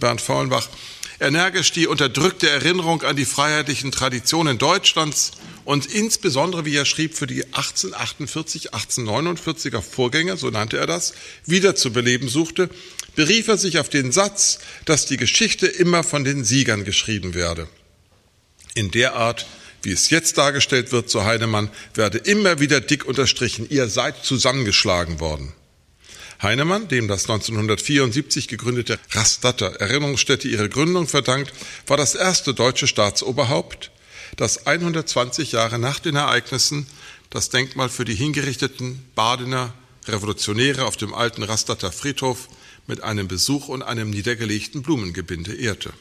Bernd 0.00 0.22
Faulenbach 0.22 0.68
energisch 1.20 1.72
die 1.72 1.86
unterdrückte 1.86 2.48
Erinnerung 2.48 3.02
an 3.02 3.16
die 3.16 3.24
freiheitlichen 3.24 3.92
Traditionen 3.92 4.58
Deutschlands 4.58 5.32
und 5.66 5.84
insbesondere, 5.84 6.64
wie 6.64 6.74
er 6.74 6.86
schrieb, 6.86 7.14
für 7.14 7.26
die 7.26 7.44
1848, 7.44 8.72
1849er 8.72 9.82
Vorgänger, 9.82 10.38
so 10.38 10.48
nannte 10.48 10.78
er 10.78 10.86
das, 10.86 11.12
wiederzubeleben 11.44 12.28
suchte, 12.28 12.70
berief 13.14 13.48
er 13.48 13.58
sich 13.58 13.78
auf 13.78 13.90
den 13.90 14.12
Satz, 14.12 14.60
dass 14.86 15.04
die 15.04 15.18
Geschichte 15.18 15.66
immer 15.66 16.02
von 16.02 16.24
den 16.24 16.44
Siegern 16.44 16.84
geschrieben 16.84 17.34
werde 17.34 17.68
in 18.76 18.90
der 18.90 19.16
Art, 19.16 19.46
wie 19.82 19.90
es 19.90 20.10
jetzt 20.10 20.38
dargestellt 20.38 20.92
wird, 20.92 21.10
so 21.10 21.24
Heinemann, 21.24 21.70
werde 21.94 22.18
immer 22.18 22.60
wieder 22.60 22.80
dick 22.80 23.06
unterstrichen, 23.06 23.66
ihr 23.68 23.88
seid 23.88 24.24
zusammengeschlagen 24.24 25.18
worden. 25.18 25.52
Heinemann, 26.42 26.88
dem 26.88 27.08
das 27.08 27.22
1974 27.22 28.46
gegründete 28.46 28.98
Rastatter 29.12 29.76
Erinnerungsstätte 29.80 30.48
ihre 30.48 30.68
Gründung 30.68 31.08
verdankt, 31.08 31.52
war 31.86 31.96
das 31.96 32.14
erste 32.14 32.52
deutsche 32.52 32.86
Staatsoberhaupt, 32.86 33.90
das 34.36 34.66
120 34.66 35.52
Jahre 35.52 35.78
nach 35.78 35.98
den 35.98 36.16
Ereignissen 36.16 36.86
das 37.30 37.48
Denkmal 37.48 37.88
für 37.88 38.04
die 38.04 38.14
hingerichteten 38.14 39.04
Badener 39.14 39.74
Revolutionäre 40.06 40.84
auf 40.84 40.96
dem 40.96 41.14
alten 41.14 41.42
Rastatter 41.42 41.90
Friedhof 41.90 42.48
mit 42.86 43.02
einem 43.02 43.26
Besuch 43.26 43.68
und 43.68 43.82
einem 43.82 44.10
niedergelegten 44.10 44.82
Blumengebinde 44.82 45.54
ehrte. 45.54 45.92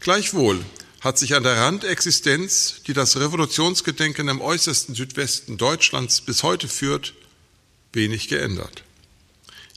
Gleichwohl 0.00 0.62
hat 1.00 1.18
sich 1.18 1.34
an 1.34 1.42
der 1.42 1.56
Randexistenz, 1.56 2.82
die 2.86 2.92
das 2.92 3.16
Revolutionsgedenken 3.16 4.28
im 4.28 4.40
äußersten 4.40 4.94
Südwesten 4.94 5.56
Deutschlands 5.56 6.20
bis 6.20 6.42
heute 6.42 6.68
führt, 6.68 7.14
wenig 7.92 8.28
geändert. 8.28 8.84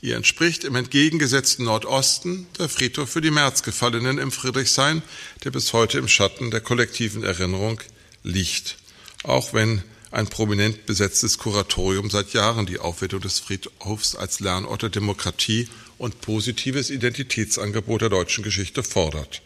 Ihr 0.04 0.16
entspricht 0.16 0.64
im 0.64 0.74
entgegengesetzten 0.74 1.64
Nordosten 1.64 2.46
der 2.58 2.68
Friedhof 2.68 3.08
für 3.08 3.22
die 3.22 3.30
Märzgefallenen 3.30 4.18
im 4.18 4.32
Friedrichshain, 4.32 5.00
der 5.44 5.50
bis 5.50 5.72
heute 5.72 5.96
im 5.96 6.08
Schatten 6.08 6.50
der 6.50 6.60
kollektiven 6.60 7.24
Erinnerung 7.24 7.80
liegt, 8.22 8.76
auch 9.22 9.54
wenn 9.54 9.82
ein 10.10 10.26
prominent 10.26 10.84
besetztes 10.84 11.38
Kuratorium 11.38 12.10
seit 12.10 12.34
Jahren 12.34 12.66
die 12.66 12.80
Aufwertung 12.80 13.22
des 13.22 13.40
Friedhofs 13.40 14.14
als 14.14 14.40
Lernort 14.40 14.82
der 14.82 14.90
Demokratie 14.90 15.70
und 15.96 16.20
positives 16.20 16.90
Identitätsangebot 16.90 18.02
der 18.02 18.10
deutschen 18.10 18.44
Geschichte 18.44 18.82
fordert. 18.82 19.40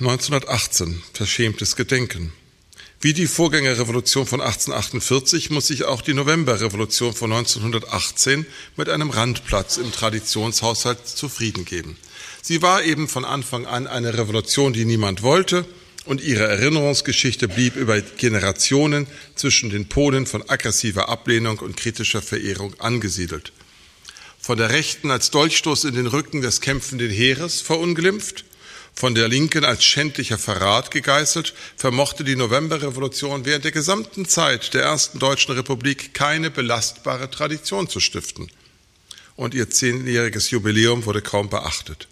1918 0.00 1.02
verschämtes 1.14 1.76
Gedenken. 1.76 2.34
Wie 2.98 3.12
die 3.12 3.26
Vorgängerrevolution 3.26 4.26
von 4.26 4.40
1848 4.40 5.50
muss 5.50 5.66
sich 5.66 5.84
auch 5.84 6.00
die 6.00 6.14
Novemberrevolution 6.14 7.12
von 7.12 7.30
1918 7.30 8.46
mit 8.76 8.88
einem 8.88 9.10
Randplatz 9.10 9.76
im 9.76 9.92
Traditionshaushalt 9.92 11.06
zufrieden 11.06 11.66
geben. 11.66 11.98
Sie 12.40 12.62
war 12.62 12.82
eben 12.84 13.06
von 13.06 13.26
Anfang 13.26 13.66
an 13.66 13.86
eine 13.86 14.16
Revolution, 14.16 14.72
die 14.72 14.86
niemand 14.86 15.22
wollte, 15.22 15.66
und 16.06 16.22
ihre 16.22 16.44
Erinnerungsgeschichte 16.44 17.48
blieb 17.48 17.76
über 17.76 18.00
Generationen 18.00 19.06
zwischen 19.34 19.68
den 19.68 19.88
Polen 19.88 20.24
von 20.24 20.48
aggressiver 20.48 21.10
Ablehnung 21.10 21.58
und 21.58 21.76
kritischer 21.76 22.22
Verehrung 22.22 22.74
angesiedelt. 22.78 23.52
Von 24.40 24.56
der 24.56 24.70
Rechten 24.70 25.10
als 25.10 25.30
Dolchstoß 25.32 25.84
in 25.84 25.96
den 25.96 26.06
Rücken 26.06 26.40
des 26.40 26.62
kämpfenden 26.62 27.10
Heeres 27.10 27.60
verunglimpft, 27.60 28.44
von 28.96 29.14
der 29.14 29.28
Linken 29.28 29.64
als 29.64 29.84
schändlicher 29.84 30.38
Verrat 30.38 30.90
gegeißelt, 30.90 31.52
vermochte 31.76 32.24
die 32.24 32.34
Novemberrevolution 32.34 33.44
während 33.44 33.64
der 33.64 33.72
gesamten 33.72 34.26
Zeit 34.26 34.72
der 34.72 34.82
ersten 34.82 35.18
deutschen 35.18 35.54
Republik 35.54 36.14
keine 36.14 36.50
belastbare 36.50 37.30
Tradition 37.30 37.88
zu 37.88 38.00
stiften. 38.00 38.50
Und 39.36 39.52
ihr 39.52 39.68
zehnjähriges 39.68 40.50
Jubiläum 40.50 41.04
wurde 41.04 41.20
kaum 41.20 41.50
beachtet. 41.50 42.08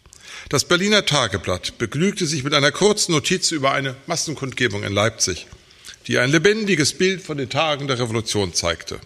Das 0.50 0.66
Berliner 0.66 1.06
Tageblatt 1.06 1.78
begnügte 1.78 2.26
sich 2.26 2.44
mit 2.44 2.52
einer 2.52 2.70
kurzen 2.70 3.12
Notiz 3.12 3.50
über 3.50 3.72
eine 3.72 3.96
Massenkundgebung 4.06 4.82
in 4.82 4.92
Leipzig, 4.92 5.46
die 6.06 6.18
ein 6.18 6.30
lebendiges 6.30 6.92
Bild 6.92 7.22
von 7.22 7.38
den 7.38 7.48
Tagen 7.48 7.88
der 7.88 7.98
Revolution 7.98 8.52
zeigte 8.52 9.00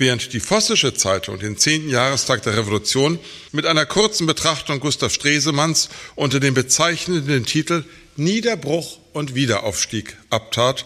während 0.00 0.32
die 0.32 0.40
Vossische 0.40 0.94
Zeitung 0.94 1.38
den 1.38 1.56
zehnten 1.56 1.90
Jahrestag 1.90 2.42
der 2.42 2.56
Revolution 2.56 3.18
mit 3.52 3.66
einer 3.66 3.86
kurzen 3.86 4.26
Betrachtung 4.26 4.80
Gustav 4.80 5.12
Stresemanns 5.12 5.90
unter 6.16 6.40
dem 6.40 6.54
bezeichnenden 6.54 7.44
Titel 7.44 7.84
Niederbruch 8.16 8.98
und 9.12 9.34
Wiederaufstieg 9.34 10.16
abtat, 10.30 10.84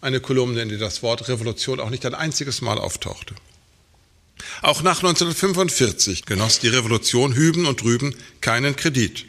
eine 0.00 0.20
Kolumne, 0.20 0.60
in 0.62 0.68
der 0.68 0.78
das 0.78 1.02
Wort 1.02 1.28
Revolution 1.28 1.80
auch 1.80 1.90
nicht 1.90 2.04
ein 2.04 2.14
einziges 2.14 2.60
Mal 2.60 2.78
auftauchte. 2.78 3.34
Auch 4.62 4.82
nach 4.82 4.98
1945 4.98 6.26
genoss 6.26 6.58
die 6.58 6.68
Revolution 6.68 7.34
hüben 7.34 7.66
und 7.66 7.82
drüben 7.82 8.14
keinen 8.40 8.76
Kredit. 8.76 9.26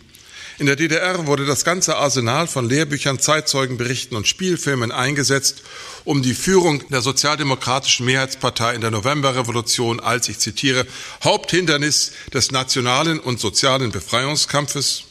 In 0.57 0.67
der 0.67 0.77
DDR 0.77 1.27
wurde 1.27 1.45
das 1.45 1.65
ganze 1.65 1.97
Arsenal 1.97 2.47
von 2.47 2.69
Lehrbüchern, 2.69 3.19
Zeitzeugenberichten 3.19 4.15
und 4.15 4.25
Spielfilmen 4.25 4.89
eingesetzt, 4.89 5.63
um 6.05 6.21
die 6.21 6.33
Führung 6.33 6.87
der 6.87 7.01
sozialdemokratischen 7.01 8.05
Mehrheitspartei 8.05 8.73
in 8.73 8.79
der 8.79 8.91
Novemberrevolution 8.91 9.99
als, 9.99 10.29
ich 10.29 10.39
zitiere, 10.39 10.87
Haupthindernis 11.25 12.13
des 12.33 12.51
nationalen 12.51 13.19
und 13.19 13.41
sozialen 13.41 13.91
Befreiungskampfes, 13.91 15.03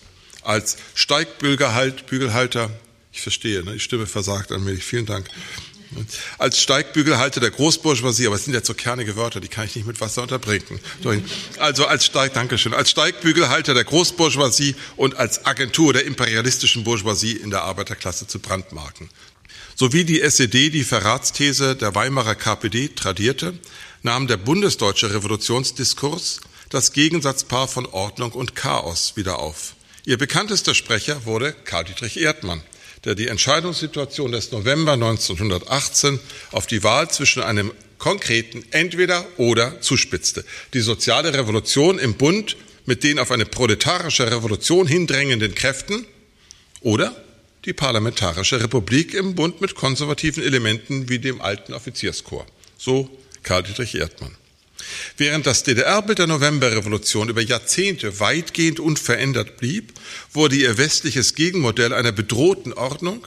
als 0.43 0.79
Steigbügelhalter, 0.95 2.71
ich 3.13 3.21
verstehe, 3.21 3.63
ne, 3.65 3.73
die 3.73 3.81
Stimme 3.81 4.07
versagt 4.07 4.51
allmählich, 4.51 4.85
vielen 4.85 5.07
Dank, 5.07 5.29
als 6.39 6.61
Steigbügelhalter 6.61 7.41
der 7.41 7.51
Großbourgeoisie, 7.51 8.27
aber 8.27 8.37
es 8.37 8.45
sind 8.45 8.55
jetzt 8.55 8.67
so 8.67 8.75
kernige 8.75 9.17
Wörter, 9.17 9.41
die 9.41 9.49
kann 9.49 9.67
ich 9.67 9.77
nicht 9.77 9.87
mit 9.87 10.01
Wasser 10.01 10.23
unterbringen. 10.23 10.81
Also 11.59 11.87
als 11.87 12.07
Steig, 12.07 12.35
Dankeschön, 12.35 12.75
als 12.75 12.91
Steigbügelhalter 12.91 13.75
der 13.75 13.85
Großbourgeoisie 13.85 14.75
und 14.97 15.17
als 15.17 15.47
Agentur 15.47 15.93
der 15.93 16.05
imperialistischen 16.05 16.85
Bourgeoisie 16.85 17.33
in 17.33 17.51
der 17.51 17.63
Arbeiterklasse 17.63 18.27
zu 18.27 18.39
brandmarken. 18.39 19.09
So 19.77 19.93
wie 19.93 20.05
die 20.05 20.21
SED 20.21 20.71
die 20.71 20.85
Verratsthese 20.85 21.75
der 21.75 21.95
Weimarer 21.95 22.37
KPD 22.37 22.89
tradierte, 22.89 23.59
nahm 24.03 24.27
der 24.27 24.37
bundesdeutsche 24.37 25.13
Revolutionsdiskurs 25.13 26.41
das 26.71 26.93
Gegensatzpaar 26.93 27.69
von 27.69 27.87
Ordnung 27.87 28.33
und 28.33 28.55
Chaos 28.55 29.15
wieder 29.17 29.39
auf. 29.39 29.75
Ihr 30.05 30.19
bekanntester 30.19 30.75
Sprecher 30.75 31.25
wurde 31.25 31.53
Karl 31.65 31.85
Dietrich 31.85 32.21
Erdmann 32.21 32.63
der 33.05 33.15
die 33.15 33.29
Entscheidungssituation 33.29 34.33
des 34.33 34.53
November 34.53 34.93
1918 34.93 36.19
auf 36.53 36.67
die 36.67 36.83
Wahl 36.83 37.11
zwischen 37.11 37.43
einem 37.43 37.73
konkreten 37.99 38.65
Entweder 38.71 39.27
oder 39.37 39.81
zuspitzte. 39.81 40.45
Die 40.73 40.81
soziale 40.81 41.33
Revolution 41.33 41.99
im 41.99 42.15
Bund 42.15 42.57
mit 42.87 43.03
den 43.03 43.19
auf 43.19 43.31
eine 43.31 43.47
proletarische 43.47 44.31
Revolution 44.31 44.87
hindrängenden 44.87 45.55
Kräften 45.55 46.07
oder 46.81 47.15
die 47.65 47.73
Parlamentarische 47.73 48.63
Republik 48.63 49.15
im 49.15 49.35
Bund 49.35 49.61
mit 49.61 49.75
konservativen 49.75 50.43
Elementen 50.43 51.09
wie 51.09 51.19
dem 51.19 51.41
alten 51.41 51.73
Offizierskorps. 51.73 52.53
So 52.77 53.09
Karl 53.43 53.63
Dietrich 53.63 53.95
Erdmann. 53.95 54.37
Während 55.17 55.47
das 55.47 55.63
DDR-Bild 55.63 56.19
der 56.19 56.27
Novemberrevolution 56.27 57.29
über 57.29 57.41
Jahrzehnte 57.41 58.21
weitgehend 58.21 58.81
unverändert 58.81 59.57
blieb, 59.57 59.93
wurde 60.33 60.57
ihr 60.57 60.79
westliches 60.79 61.35
Gegenmodell 61.35 61.93
einer 61.93 62.13
bedrohten 62.13 62.73
Ordnung 62.73 63.27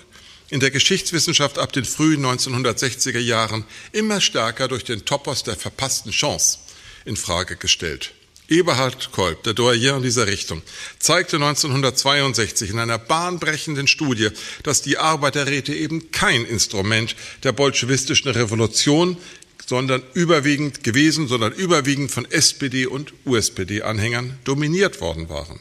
in 0.50 0.60
der 0.60 0.72
Geschichtswissenschaft 0.72 1.60
ab 1.60 1.74
den 1.74 1.86
frühen 1.86 2.26
1960er 2.26 3.20
Jahren 3.20 3.66
immer 3.92 4.22
stärker 4.22 4.68
durch 4.68 4.84
den 4.84 5.06
Topos 5.06 5.44
der 5.44 5.56
verpassten 5.56 6.12
Chance 6.12 6.60
in 7.06 7.18
Frage 7.18 7.56
gestellt. 7.56 8.14
Eberhard 8.50 9.12
Kolb, 9.12 9.44
der 9.44 9.54
Doyen 9.54 10.02
dieser 10.02 10.28
Richtung, 10.28 10.62
zeigte 11.00 11.36
1962 11.36 12.70
in 12.70 12.80
einer 12.80 12.98
bahnbrechenden 12.98 13.88
Studie, 13.88 14.30
dass 14.64 14.82
die 14.82 14.98
Arbeiterräte 14.98 15.74
eben 15.74 16.12
kein 16.12 16.46
Instrument 16.46 17.16
der 17.44 17.52
bolschewistischen 17.52 18.32
Revolution 18.32 19.18
sondern 19.68 20.02
überwiegend 20.14 20.84
gewesen, 20.84 21.28
sondern 21.28 21.52
überwiegend 21.52 22.10
von 22.10 22.26
SPD 22.32 22.88
und 22.88 23.14
USPD-Anhängern 23.26 24.40
dominiert 24.46 25.02
worden 25.02 25.30
waren. 25.30 25.60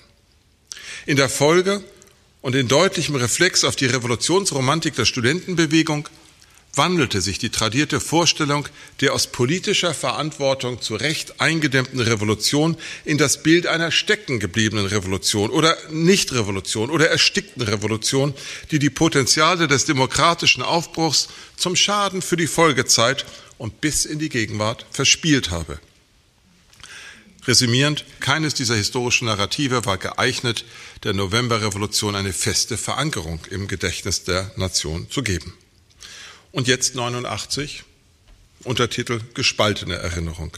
In 1.05 1.17
der 1.17 1.29
Folge 1.29 1.85
und 2.41 2.55
in 2.55 2.69
deutlichem 2.69 3.17
Reflex 3.17 3.65
auf 3.65 3.77
die 3.77 3.87
Revolutionsromantik 3.87 4.95
der 4.95 5.05
Studentenbewegung 5.05 6.09
wandelte 6.77 7.21
sich 7.21 7.39
die 7.39 7.51
tradierte 7.51 8.01
Vorstellung 8.01 8.69
der 9.01 9.15
aus 9.15 9.27
politischer 9.29 9.95
Verantwortung 9.95 10.81
zu 10.81 10.95
Recht 10.95 11.41
eingedämmten 11.41 12.01
Revolution 12.01 12.77
in 13.05 13.19
das 13.19 13.43
Bild 13.43 13.67
einer 13.67 13.91
steckengebliebenen 13.91 14.87
Revolution 14.87 15.51
oder 15.51 15.77
Nichtrevolution 15.91 16.91
oder 16.91 17.09
erstickten 17.09 17.63
Revolution, 17.63 18.35
die 18.71 18.79
die 18.79 18.91
Potenziale 18.91 19.69
des 19.69 19.87
demokratischen 19.87 20.63
Aufbruchs 20.63 21.29
zum 21.57 21.77
Schaden 21.77 22.23
für 22.23 22.37
die 22.37 22.47
Folgezeit 22.47 23.25
und 23.59 23.81
bis 23.81 24.05
in 24.05 24.19
die 24.19 24.29
Gegenwart 24.29 24.87
verspielt 24.91 25.51
habe. 25.51 25.81
Resümierend, 27.47 28.05
keines 28.19 28.55
dieser 28.55 28.75
historischen 28.75 29.27
Narrative 29.27 29.85
war 29.85 29.99
geeignet, 29.99 30.65
der 31.05 31.13
Novemberrevolution 31.13 32.17
eine 32.17 32.33
feste 32.33 32.77
Verankerung 32.77 33.41
im 33.51 33.69
Gedächtnis 33.69 34.25
der 34.25 34.51
Nation 34.57 35.09
zu 35.11 35.23
geben. 35.23 35.55
Und 36.51 36.67
jetzt 36.67 36.97
89, 36.97 37.85
Untertitel 38.65 39.21
Gespaltene 39.35 39.95
Erinnerung. 39.95 40.57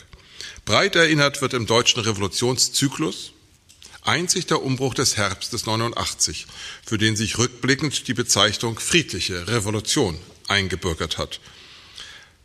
Breit 0.64 0.96
erinnert 0.96 1.42
wird 1.42 1.52
im 1.52 1.66
deutschen 1.66 2.00
Revolutionszyklus 2.00 3.32
einzig 4.02 4.46
der 4.46 4.62
Umbruch 4.62 4.94
des 4.94 5.18
Herbstes 5.18 5.66
89, 5.66 6.46
für 6.86 6.96
den 6.96 7.16
sich 7.16 7.36
rückblickend 7.36 8.08
die 8.08 8.14
Bezeichnung 8.14 8.78
friedliche 8.78 9.48
Revolution 9.48 10.18
eingebürgert 10.46 11.18
hat 11.18 11.40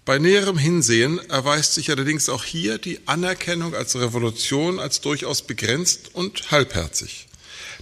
bei 0.05 0.19
näherem 0.19 0.57
Hinsehen 0.57 1.19
erweist 1.29 1.73
sich 1.75 1.89
allerdings 1.89 2.27
auch 2.27 2.43
hier 2.43 2.77
die 2.77 2.99
Anerkennung 3.07 3.73
als 3.73 3.95
Revolution 3.95 4.79
als 4.79 4.99
durchaus 4.99 5.41
begrenzt 5.43 6.11
und 6.13 6.51
halbherzig. 6.51 7.27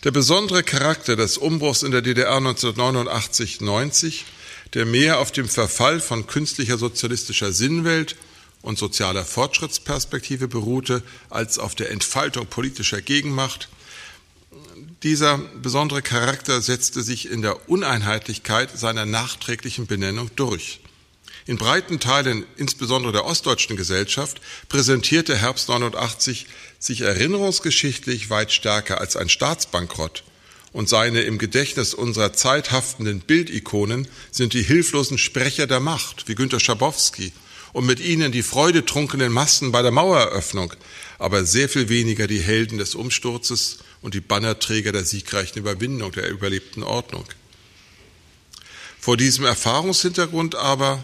Der 0.04 0.12
besondere 0.12 0.64
Charakter 0.64 1.16
des 1.16 1.38
Umbruchs 1.38 1.84
in 1.84 1.92
der 1.92 2.02
DDR 2.02 2.38
1989-90, 2.38 4.22
der 4.74 4.86
mehr 4.86 5.20
auf 5.20 5.32
dem 5.32 5.50
Verfall 5.50 6.00
von 6.00 6.28
künstlicher 6.28 6.78
sozialistischer 6.78 7.52
Sinnwelt 7.52 8.16
und 8.62 8.78
sozialer 8.78 9.26
Fortschrittsperspektive 9.26 10.48
beruhte, 10.48 11.02
als 11.30 11.58
auf 11.58 11.74
der 11.76 11.90
Entfaltung 11.90 12.46
politischer 12.46 13.02
Gegenmacht, 13.02 13.70
dieser 15.04 15.40
besondere 15.40 16.04
Charakter 16.04 16.62
setzte 16.62 17.02
sich 17.02 17.30
in 17.30 17.42
der 17.42 17.70
Uneinheitlichkeit 17.70 18.78
seiner 18.78 19.08
nachträglichen 19.08 19.88
Benennung 19.88 20.30
durch. 20.36 20.80
In 21.48 21.58
breiten 21.58 22.00
Teilen, 22.00 22.46
insbesondere 22.56 23.12
der 23.12 23.26
ostdeutschen 23.26 23.76
Gesellschaft, 23.76 24.42
präsentierte 24.70 25.36
Herbst 25.36 25.70
89 25.70 26.46
sich 26.78 27.02
erinnerungsgeschichtlich 27.02 28.30
weit 28.30 28.52
stärker 28.52 29.00
als 29.00 29.16
ein 29.16 29.30
Staatsbankrott. 29.30 30.24
Und 30.72 30.88
seine 30.88 31.22
im 31.22 31.38
Gedächtnis 31.38 31.94
unserer 31.94 32.34
Zeit 32.34 32.72
haftenden 32.72 33.20
Bildikonen 33.20 34.08
sind 34.32 34.54
die 34.54 34.64
hilflosen 34.64 35.18
Sprecher 35.18 35.68
der 35.68 35.80
Macht, 35.80 36.28
wie 36.28 36.36
Günter 36.36 36.60
Schabowski, 36.60 37.34
und 37.74 37.86
mit 37.86 38.00
ihnen 38.00 38.32
die 38.32 38.44
freudetrunkenen 38.44 39.32
Massen 39.32 39.72
bei 39.72 39.82
der 39.82 39.92
Maueröffnung, 39.92 40.74
aber 41.20 41.46
sehr 41.46 41.70
viel 41.70 41.90
weniger 41.90 42.28
die 42.28 42.42
Helden 42.42 42.78
des 42.78 42.96
Umsturzes 42.96 43.80
und 44.02 44.14
die 44.14 44.22
Bannerträger 44.22 44.92
der 44.92 45.06
siegreichen 45.06 45.60
Überwindung 45.60 46.12
der 46.12 46.30
überlebten 46.30 46.84
Ordnung. 46.84 47.26
Vor 49.00 49.18
diesem 49.18 49.46
Erfahrungshintergrund 49.46 50.56
aber 50.56 51.04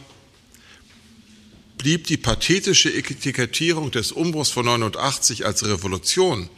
blieb 1.87 2.05
die 2.07 2.17
pathetische 2.17 2.93
Etikettierung 2.93 3.91
des 3.91 4.11
Umbruchs 4.11 4.49
von 4.49 4.65
89 4.65 5.45
als 5.45 5.63
Revolution 5.63 6.49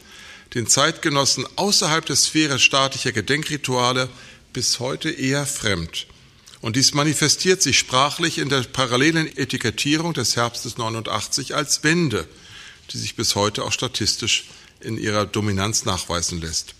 den 0.54 0.66
Zeitgenossen 0.66 1.46
außerhalb 1.54 2.04
der 2.04 2.16
Sphäre 2.16 2.58
staatlicher 2.58 3.12
Gedenkrituale 3.12 4.08
bis 4.52 4.80
heute 4.80 5.08
eher 5.08 5.46
fremd. 5.46 6.08
Und 6.60 6.74
dies 6.74 6.94
manifestiert 6.94 7.62
sich 7.62 7.78
sprachlich 7.78 8.38
in 8.38 8.48
der 8.48 8.62
parallelen 8.62 9.28
Etikettierung 9.36 10.14
des 10.14 10.34
Herbstes 10.34 10.78
89 10.78 11.54
als 11.54 11.84
Wende, 11.84 12.26
die 12.92 12.98
sich 12.98 13.14
bis 13.14 13.36
heute 13.36 13.62
auch 13.62 13.70
statistisch 13.70 14.46
in 14.80 14.98
ihrer 14.98 15.26
Dominanz 15.26 15.84
nachweisen 15.84 16.40
lässt. 16.40 16.74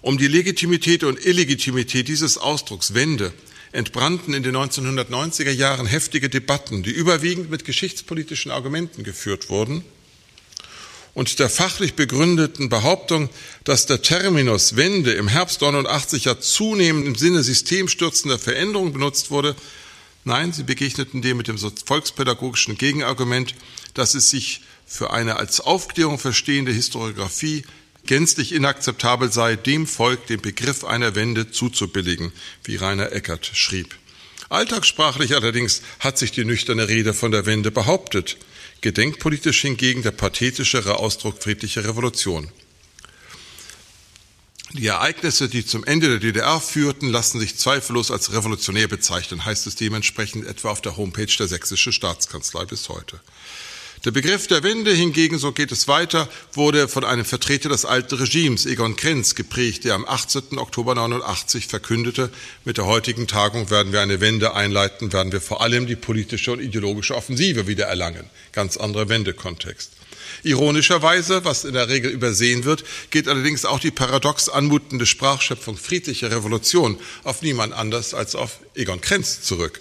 Um 0.00 0.16
die 0.16 0.28
Legitimität 0.28 1.02
und 1.02 1.26
Illegitimität 1.26 2.06
dieses 2.06 2.38
Ausdrucks 2.38 2.94
Wende 2.94 3.32
entbrannten 3.72 4.34
in 4.34 4.42
den 4.42 4.56
1990er 4.56 5.50
Jahren 5.50 5.86
heftige 5.86 6.28
Debatten, 6.28 6.82
die 6.82 6.90
überwiegend 6.90 7.50
mit 7.50 7.64
geschichtspolitischen 7.64 8.50
Argumenten 8.50 9.04
geführt 9.04 9.48
wurden 9.48 9.84
und 11.14 11.38
der 11.38 11.48
fachlich 11.48 11.94
begründeten 11.94 12.68
Behauptung, 12.68 13.28
dass 13.64 13.86
der 13.86 14.02
Terminus 14.02 14.76
Wende 14.76 15.12
im 15.12 15.28
Herbst 15.28 15.60
89 15.60 16.24
ja 16.24 16.38
zunehmend 16.38 17.06
im 17.06 17.14
Sinne 17.14 17.42
systemstürzender 17.42 18.38
Veränderung 18.38 18.92
benutzt 18.92 19.30
wurde, 19.30 19.56
nein, 20.24 20.52
sie 20.52 20.62
begegneten 20.62 21.22
dem 21.22 21.36
mit 21.36 21.48
dem 21.48 21.58
volkspädagogischen 21.58 22.78
Gegenargument, 22.78 23.54
dass 23.94 24.14
es 24.14 24.30
sich 24.30 24.62
für 24.86 25.12
eine 25.12 25.36
als 25.36 25.60
Aufklärung 25.60 26.18
verstehende 26.18 26.72
Historiographie 26.72 27.64
gänzlich 28.06 28.52
inakzeptabel 28.52 29.32
sei, 29.32 29.56
dem 29.56 29.86
Volk 29.86 30.26
den 30.26 30.40
Begriff 30.40 30.84
einer 30.84 31.14
Wende 31.14 31.50
zuzubilligen, 31.50 32.32
wie 32.64 32.76
Rainer 32.76 33.12
Eckert 33.12 33.50
schrieb. 33.52 33.96
Alltagssprachlich 34.48 35.34
allerdings 35.34 35.82
hat 36.00 36.18
sich 36.18 36.32
die 36.32 36.44
nüchterne 36.44 36.88
Rede 36.88 37.14
von 37.14 37.30
der 37.30 37.46
Wende 37.46 37.70
behauptet, 37.70 38.36
gedenkpolitisch 38.80 39.60
hingegen 39.60 40.02
der 40.02 40.10
pathetischere 40.10 40.98
Ausdruck 40.98 41.42
friedliche 41.42 41.84
Revolution. 41.84 42.50
Die 44.72 44.86
Ereignisse, 44.86 45.48
die 45.48 45.66
zum 45.66 45.84
Ende 45.84 46.08
der 46.08 46.18
DDR 46.18 46.60
führten, 46.60 47.08
lassen 47.08 47.40
sich 47.40 47.56
zweifellos 47.56 48.12
als 48.12 48.32
revolutionär 48.32 48.86
bezeichnen, 48.86 49.44
heißt 49.44 49.66
es 49.66 49.74
dementsprechend 49.74 50.46
etwa 50.46 50.70
auf 50.70 50.80
der 50.80 50.96
Homepage 50.96 51.26
der 51.36 51.48
sächsischen 51.48 51.92
Staatskanzlei 51.92 52.66
bis 52.66 52.88
heute. 52.88 53.20
Der 54.06 54.12
Begriff 54.12 54.46
der 54.46 54.62
Wende 54.62 54.94
hingegen, 54.94 55.36
so 55.36 55.52
geht 55.52 55.72
es 55.72 55.86
weiter, 55.86 56.26
wurde 56.54 56.88
von 56.88 57.04
einem 57.04 57.26
Vertreter 57.26 57.68
des 57.68 57.84
alten 57.84 58.14
Regimes, 58.14 58.64
Egon 58.64 58.96
Krenz, 58.96 59.34
geprägt, 59.34 59.84
der 59.84 59.94
am 59.94 60.06
18. 60.06 60.56
Oktober 60.56 60.94
89 60.94 61.66
verkündete, 61.66 62.30
mit 62.64 62.78
der 62.78 62.86
heutigen 62.86 63.26
Tagung 63.26 63.68
werden 63.68 63.92
wir 63.92 64.00
eine 64.00 64.22
Wende 64.22 64.54
einleiten, 64.54 65.12
werden 65.12 65.32
wir 65.32 65.42
vor 65.42 65.60
allem 65.60 65.86
die 65.86 65.96
politische 65.96 66.50
und 66.52 66.60
ideologische 66.60 67.14
Offensive 67.14 67.66
wieder 67.66 67.88
erlangen. 67.88 68.24
Ganz 68.52 68.78
anderer 68.78 69.10
Wendekontext. 69.10 69.92
Ironischerweise, 70.42 71.44
was 71.44 71.64
in 71.64 71.74
der 71.74 71.88
Regel 71.88 72.10
übersehen 72.10 72.64
wird, 72.64 72.84
geht 73.10 73.28
allerdings 73.28 73.64
auch 73.64 73.80
die 73.80 73.90
paradox 73.90 74.48
anmutende 74.48 75.06
Sprachschöpfung 75.06 75.76
friedliche 75.76 76.30
Revolution 76.30 76.98
auf 77.24 77.42
niemand 77.42 77.72
anders 77.72 78.14
als 78.14 78.34
auf 78.34 78.60
Egon 78.74 79.00
Krenz 79.00 79.42
zurück 79.42 79.80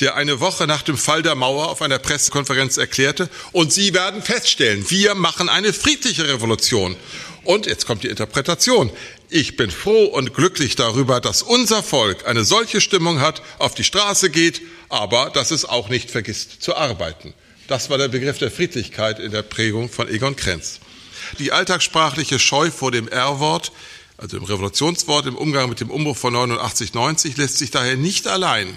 der 0.00 0.14
eine 0.14 0.40
Woche 0.40 0.66
nach 0.66 0.82
dem 0.82 0.96
Fall 0.96 1.22
der 1.22 1.34
Mauer 1.34 1.68
auf 1.68 1.82
einer 1.82 1.98
Pressekonferenz 1.98 2.76
erklärte, 2.76 3.28
und 3.52 3.72
Sie 3.72 3.94
werden 3.94 4.22
feststellen, 4.22 4.88
wir 4.90 5.14
machen 5.14 5.48
eine 5.48 5.72
friedliche 5.72 6.28
Revolution. 6.28 6.96
Und 7.44 7.66
jetzt 7.66 7.86
kommt 7.86 8.02
die 8.02 8.08
Interpretation. 8.08 8.90
Ich 9.30 9.56
bin 9.56 9.70
froh 9.70 10.04
und 10.04 10.34
glücklich 10.34 10.76
darüber, 10.76 11.20
dass 11.20 11.42
unser 11.42 11.82
Volk 11.82 12.26
eine 12.26 12.44
solche 12.44 12.80
Stimmung 12.80 13.20
hat, 13.20 13.42
auf 13.58 13.74
die 13.74 13.84
Straße 13.84 14.30
geht, 14.30 14.60
aber 14.88 15.30
dass 15.30 15.50
es 15.50 15.64
auch 15.64 15.88
nicht 15.88 16.10
vergisst 16.10 16.62
zu 16.62 16.76
arbeiten. 16.76 17.34
Das 17.68 17.90
war 17.90 17.98
der 17.98 18.08
Begriff 18.08 18.38
der 18.38 18.50
Friedlichkeit 18.50 19.20
in 19.20 19.30
der 19.30 19.42
Prägung 19.42 19.90
von 19.90 20.08
Egon 20.08 20.36
Krenz. 20.36 20.80
Die 21.38 21.52
alltagssprachliche 21.52 22.38
Scheu 22.38 22.70
vor 22.70 22.90
dem 22.90 23.08
R-Wort, 23.08 23.72
also 24.16 24.38
dem 24.38 24.44
Revolutionswort 24.44 25.26
im 25.26 25.36
Umgang 25.36 25.68
mit 25.68 25.80
dem 25.80 25.90
Umbruch 25.90 26.16
von 26.16 26.32
89, 26.32 26.94
90, 26.94 27.36
lässt 27.36 27.58
sich 27.58 27.70
daher 27.70 27.96
nicht 27.96 28.26
allein 28.26 28.74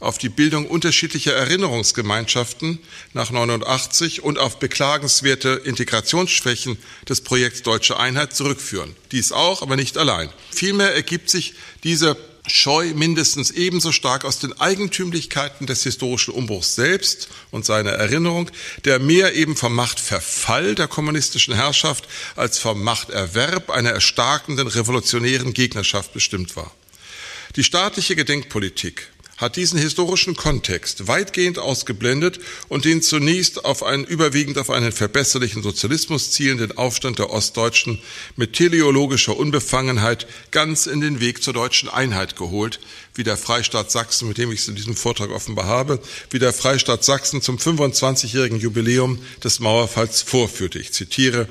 auf 0.00 0.16
die 0.16 0.30
Bildung 0.30 0.66
unterschiedlicher 0.66 1.34
Erinnerungsgemeinschaften 1.34 2.78
nach 3.12 3.30
89 3.30 4.22
und 4.22 4.38
auf 4.38 4.58
beklagenswerte 4.58 5.60
Integrationsschwächen 5.62 6.78
des 7.06 7.20
Projekts 7.20 7.60
Deutsche 7.60 8.00
Einheit 8.00 8.34
zurückführen. 8.34 8.96
Dies 9.12 9.32
auch, 9.32 9.60
aber 9.60 9.76
nicht 9.76 9.98
allein. 9.98 10.30
Vielmehr 10.50 10.94
ergibt 10.94 11.28
sich 11.28 11.52
diese 11.84 12.16
Scheu 12.46 12.94
mindestens 12.94 13.50
ebenso 13.50 13.92
stark 13.92 14.24
aus 14.24 14.38
den 14.38 14.58
Eigentümlichkeiten 14.58 15.66
des 15.66 15.82
historischen 15.82 16.32
Umbruchs 16.32 16.74
selbst 16.74 17.28
und 17.50 17.66
seiner 17.66 17.90
Erinnerung, 17.90 18.50
der 18.84 18.98
mehr 18.98 19.34
eben 19.34 19.56
vom 19.56 19.74
Machtverfall 19.74 20.74
der 20.74 20.88
kommunistischen 20.88 21.54
Herrschaft 21.54 22.08
als 22.36 22.58
vom 22.58 22.82
Machterwerb 22.82 23.70
einer 23.70 23.90
erstarkenden 23.90 24.68
revolutionären 24.68 25.52
Gegnerschaft 25.52 26.12
bestimmt 26.12 26.56
war. 26.56 26.74
Die 27.56 27.64
staatliche 27.64 28.16
Gedenkpolitik 28.16 29.09
hat 29.40 29.56
diesen 29.56 29.78
historischen 29.78 30.36
Kontext 30.36 31.08
weitgehend 31.08 31.58
ausgeblendet 31.58 32.40
und 32.68 32.84
den 32.84 33.00
zunächst 33.00 33.64
auf 33.64 33.82
einen 33.82 34.04
überwiegend 34.04 34.58
auf 34.58 34.68
einen 34.68 34.92
verbesserlichen 34.92 35.62
Sozialismus 35.62 36.30
zielenden 36.30 36.76
Aufstand 36.76 37.18
der 37.18 37.30
Ostdeutschen 37.30 38.00
mit 38.36 38.52
teleologischer 38.52 39.36
Unbefangenheit 39.36 40.26
ganz 40.50 40.86
in 40.86 41.00
den 41.00 41.20
Weg 41.20 41.42
zur 41.42 41.54
deutschen 41.54 41.88
Einheit 41.88 42.36
geholt, 42.36 42.80
wie 43.14 43.24
der 43.24 43.38
Freistaat 43.38 43.90
Sachsen, 43.90 44.28
mit 44.28 44.36
dem 44.36 44.52
ich 44.52 44.60
es 44.60 44.68
in 44.68 44.76
diesem 44.76 44.94
Vortrag 44.94 45.30
offenbar 45.30 45.66
habe, 45.66 46.00
wie 46.30 46.38
der 46.38 46.52
Freistaat 46.52 47.02
Sachsen 47.02 47.40
zum 47.40 47.56
25-jährigen 47.56 48.60
Jubiläum 48.60 49.18
des 49.42 49.60
Mauerfalls 49.60 50.20
vorführte. 50.20 50.78
Ich 50.78 50.92
zitiere 50.92 51.48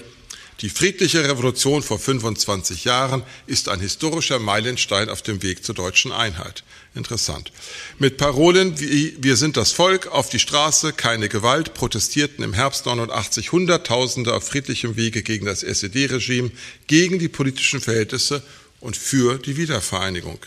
die 0.62 0.70
friedliche 0.70 1.24
Revolution 1.24 1.82
vor 1.82 2.00
25 2.00 2.84
Jahren 2.84 3.24
ist 3.48 3.70
ein 3.70 3.80
historischer 3.80 4.40
Meilenstein 4.40 5.10
auf 5.10 5.22
dem 5.22 5.42
Weg 5.42 5.64
zur 5.64 5.74
deutschen 5.74 6.12
Einheit. 6.12 6.64
Interessant. 6.96 7.54
Mit 7.98 8.18
Parolen 8.18 8.78
wie 8.80 9.16
Wir 9.20 9.38
sind 9.38 9.56
das 9.56 9.72
Volk, 9.72 10.08
auf 10.08 10.30
die 10.30 10.40
Straße, 10.40 10.92
keine 10.92 11.30
Gewalt, 11.30 11.74
protestierten 11.74 12.44
im 12.44 12.52
Herbst 12.52 12.86
89 12.86 13.54
Hunderttausende 13.54 14.34
auf 14.34 14.48
friedlichem 14.48 14.98
Wege 14.98 15.24
gegen 15.24 15.46
das 15.46 15.64
SED-Regime, 15.64 16.52
gegen 16.88 17.20
die 17.20 17.30
politischen 17.30 17.80
Verhältnisse 17.80 18.44
und 18.82 18.98
für 18.98 19.38
die 19.38 19.56
Wiedervereinigung. 19.56 20.40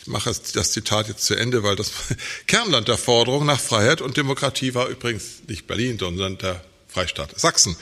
Ich 0.00 0.06
mache 0.06 0.32
das 0.54 0.72
Zitat 0.72 1.08
jetzt 1.08 1.24
zu 1.24 1.34
Ende, 1.34 1.62
weil 1.62 1.76
das 1.76 1.90
Kernland 2.46 2.88
der 2.88 2.96
Forderung 2.96 3.44
nach 3.44 3.60
Freiheit 3.60 4.00
und 4.00 4.16
Demokratie 4.16 4.72
war 4.72 4.88
übrigens 4.88 5.42
nicht 5.48 5.66
Berlin, 5.66 5.98
sondern 5.98 6.38
der 6.38 6.64
Freistaat 6.88 7.38
Sachsen. 7.38 7.76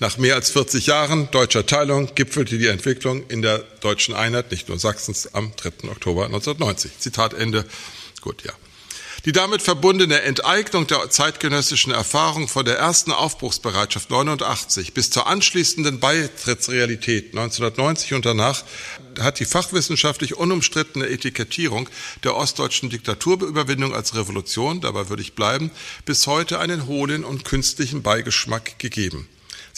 Nach 0.00 0.16
mehr 0.16 0.36
als 0.36 0.50
40 0.50 0.86
Jahren 0.86 1.28
deutscher 1.32 1.66
Teilung 1.66 2.14
gipfelte 2.14 2.56
die 2.56 2.68
Entwicklung 2.68 3.26
in 3.28 3.42
der 3.42 3.58
deutschen 3.80 4.14
Einheit, 4.14 4.52
nicht 4.52 4.68
nur 4.68 4.78
Sachsens, 4.78 5.34
am 5.34 5.52
3. 5.56 5.88
Oktober 5.90 6.26
1990. 6.26 7.00
Zitat 7.00 7.34
Ende. 7.34 7.64
Gut, 8.20 8.44
ja. 8.44 8.52
Die 9.24 9.32
damit 9.32 9.60
verbundene 9.60 10.22
Enteignung 10.22 10.86
der 10.86 11.10
zeitgenössischen 11.10 11.92
Erfahrung 11.92 12.46
von 12.46 12.64
der 12.64 12.78
ersten 12.78 13.10
Aufbruchsbereitschaft 13.10 14.08
89 14.10 14.94
bis 14.94 15.10
zur 15.10 15.26
anschließenden 15.26 15.98
Beitrittsrealität 15.98 17.36
1990 17.36 18.14
und 18.14 18.24
danach 18.24 18.62
hat 19.18 19.40
die 19.40 19.44
fachwissenschaftlich 19.44 20.36
unumstrittene 20.36 21.08
Etikettierung 21.08 21.88
der 22.22 22.36
ostdeutschen 22.36 22.88
Diktaturüberwindung 22.90 23.92
als 23.96 24.14
Revolution, 24.14 24.80
dabei 24.80 25.08
würde 25.08 25.22
ich 25.22 25.34
bleiben, 25.34 25.72
bis 26.04 26.28
heute 26.28 26.60
einen 26.60 26.86
hohlen 26.86 27.24
und 27.24 27.44
künstlichen 27.44 28.04
Beigeschmack 28.04 28.78
gegeben. 28.78 29.28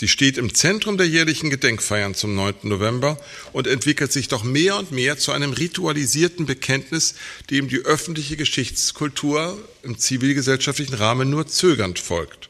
Sie 0.00 0.08
steht 0.08 0.38
im 0.38 0.54
Zentrum 0.54 0.96
der 0.96 1.06
jährlichen 1.06 1.50
Gedenkfeiern 1.50 2.14
zum 2.14 2.34
9. 2.34 2.54
November 2.62 3.18
und 3.52 3.66
entwickelt 3.66 4.10
sich 4.10 4.28
doch 4.28 4.42
mehr 4.42 4.78
und 4.78 4.92
mehr 4.92 5.18
zu 5.18 5.30
einem 5.30 5.52
ritualisierten 5.52 6.46
Bekenntnis, 6.46 7.16
dem 7.50 7.68
die 7.68 7.80
öffentliche 7.80 8.38
Geschichtskultur 8.38 9.62
im 9.82 9.98
zivilgesellschaftlichen 9.98 10.94
Rahmen 10.94 11.28
nur 11.28 11.46
zögernd 11.48 11.98
folgt. 11.98 12.48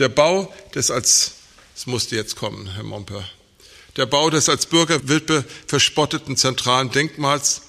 Der 0.00 0.08
Bau 0.08 0.52
des 0.74 0.90
als, 0.90 1.34
es 1.76 1.86
musste 1.86 2.16
jetzt 2.16 2.34
kommen, 2.34 2.74
Herr 2.74 2.82
Momper, 2.82 3.30
der 3.96 4.06
Bau 4.06 4.28
des 4.28 4.48
als 4.48 4.66
Bürgerwilpe 4.66 5.44
verspotteten 5.68 6.36
zentralen 6.36 6.90
Denkmals 6.90 7.62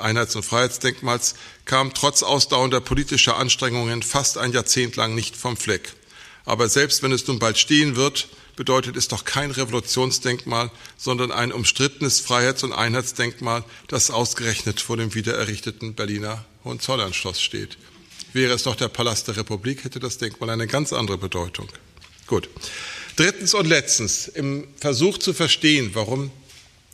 Einheits- 0.00 0.34
und 0.34 0.42
Freiheitsdenkmals 0.42 1.34
kam 1.66 1.92
trotz 1.92 2.22
ausdauernder 2.22 2.80
politischer 2.80 3.36
Anstrengungen 3.36 4.02
fast 4.02 4.38
ein 4.38 4.52
Jahrzehnt 4.52 4.96
lang 4.96 5.14
nicht 5.14 5.36
vom 5.36 5.58
Fleck. 5.58 5.92
Aber 6.46 6.68
selbst 6.68 7.02
wenn 7.02 7.12
es 7.12 7.26
nun 7.26 7.38
bald 7.38 7.58
stehen 7.58 7.96
wird, 7.96 8.28
bedeutet 8.54 8.96
es 8.96 9.08
doch 9.08 9.24
kein 9.24 9.50
Revolutionsdenkmal, 9.50 10.70
sondern 10.96 11.30
ein 11.30 11.52
umstrittenes 11.52 12.20
Freiheits- 12.20 12.64
und 12.64 12.72
Einheitsdenkmal, 12.72 13.64
das 13.88 14.10
ausgerechnet 14.10 14.80
vor 14.80 14.96
dem 14.96 15.14
wiedererrichteten 15.14 15.94
Berliner 15.94 16.44
Hohenzollernschloss 16.64 17.42
steht. 17.42 17.76
Wäre 18.32 18.54
es 18.54 18.62
doch 18.62 18.76
der 18.76 18.88
Palast 18.88 19.28
der 19.28 19.36
Republik, 19.36 19.84
hätte 19.84 20.00
das 20.00 20.18
Denkmal 20.18 20.50
eine 20.50 20.66
ganz 20.66 20.92
andere 20.92 21.18
Bedeutung. 21.18 21.68
Gut. 22.26 22.48
Drittens 23.16 23.54
und 23.54 23.66
letztens, 23.66 24.28
im 24.28 24.66
Versuch 24.78 25.18
zu 25.18 25.32
verstehen, 25.32 25.90
warum 25.94 26.30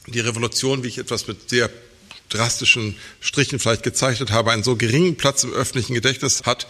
die 0.06 0.20
Revolution, 0.20 0.82
wie 0.82 0.88
ich 0.88 0.98
etwas 0.98 1.26
mit 1.26 1.50
sehr 1.50 1.70
drastischen 2.28 2.96
Strichen 3.20 3.58
vielleicht 3.58 3.82
gezeichnet 3.82 4.30
habe, 4.30 4.52
einen 4.52 4.62
so 4.62 4.76
geringen 4.76 5.16
Platz 5.16 5.44
im 5.44 5.52
öffentlichen 5.52 5.94
Gedächtnis 5.94 6.42
hat, 6.44 6.66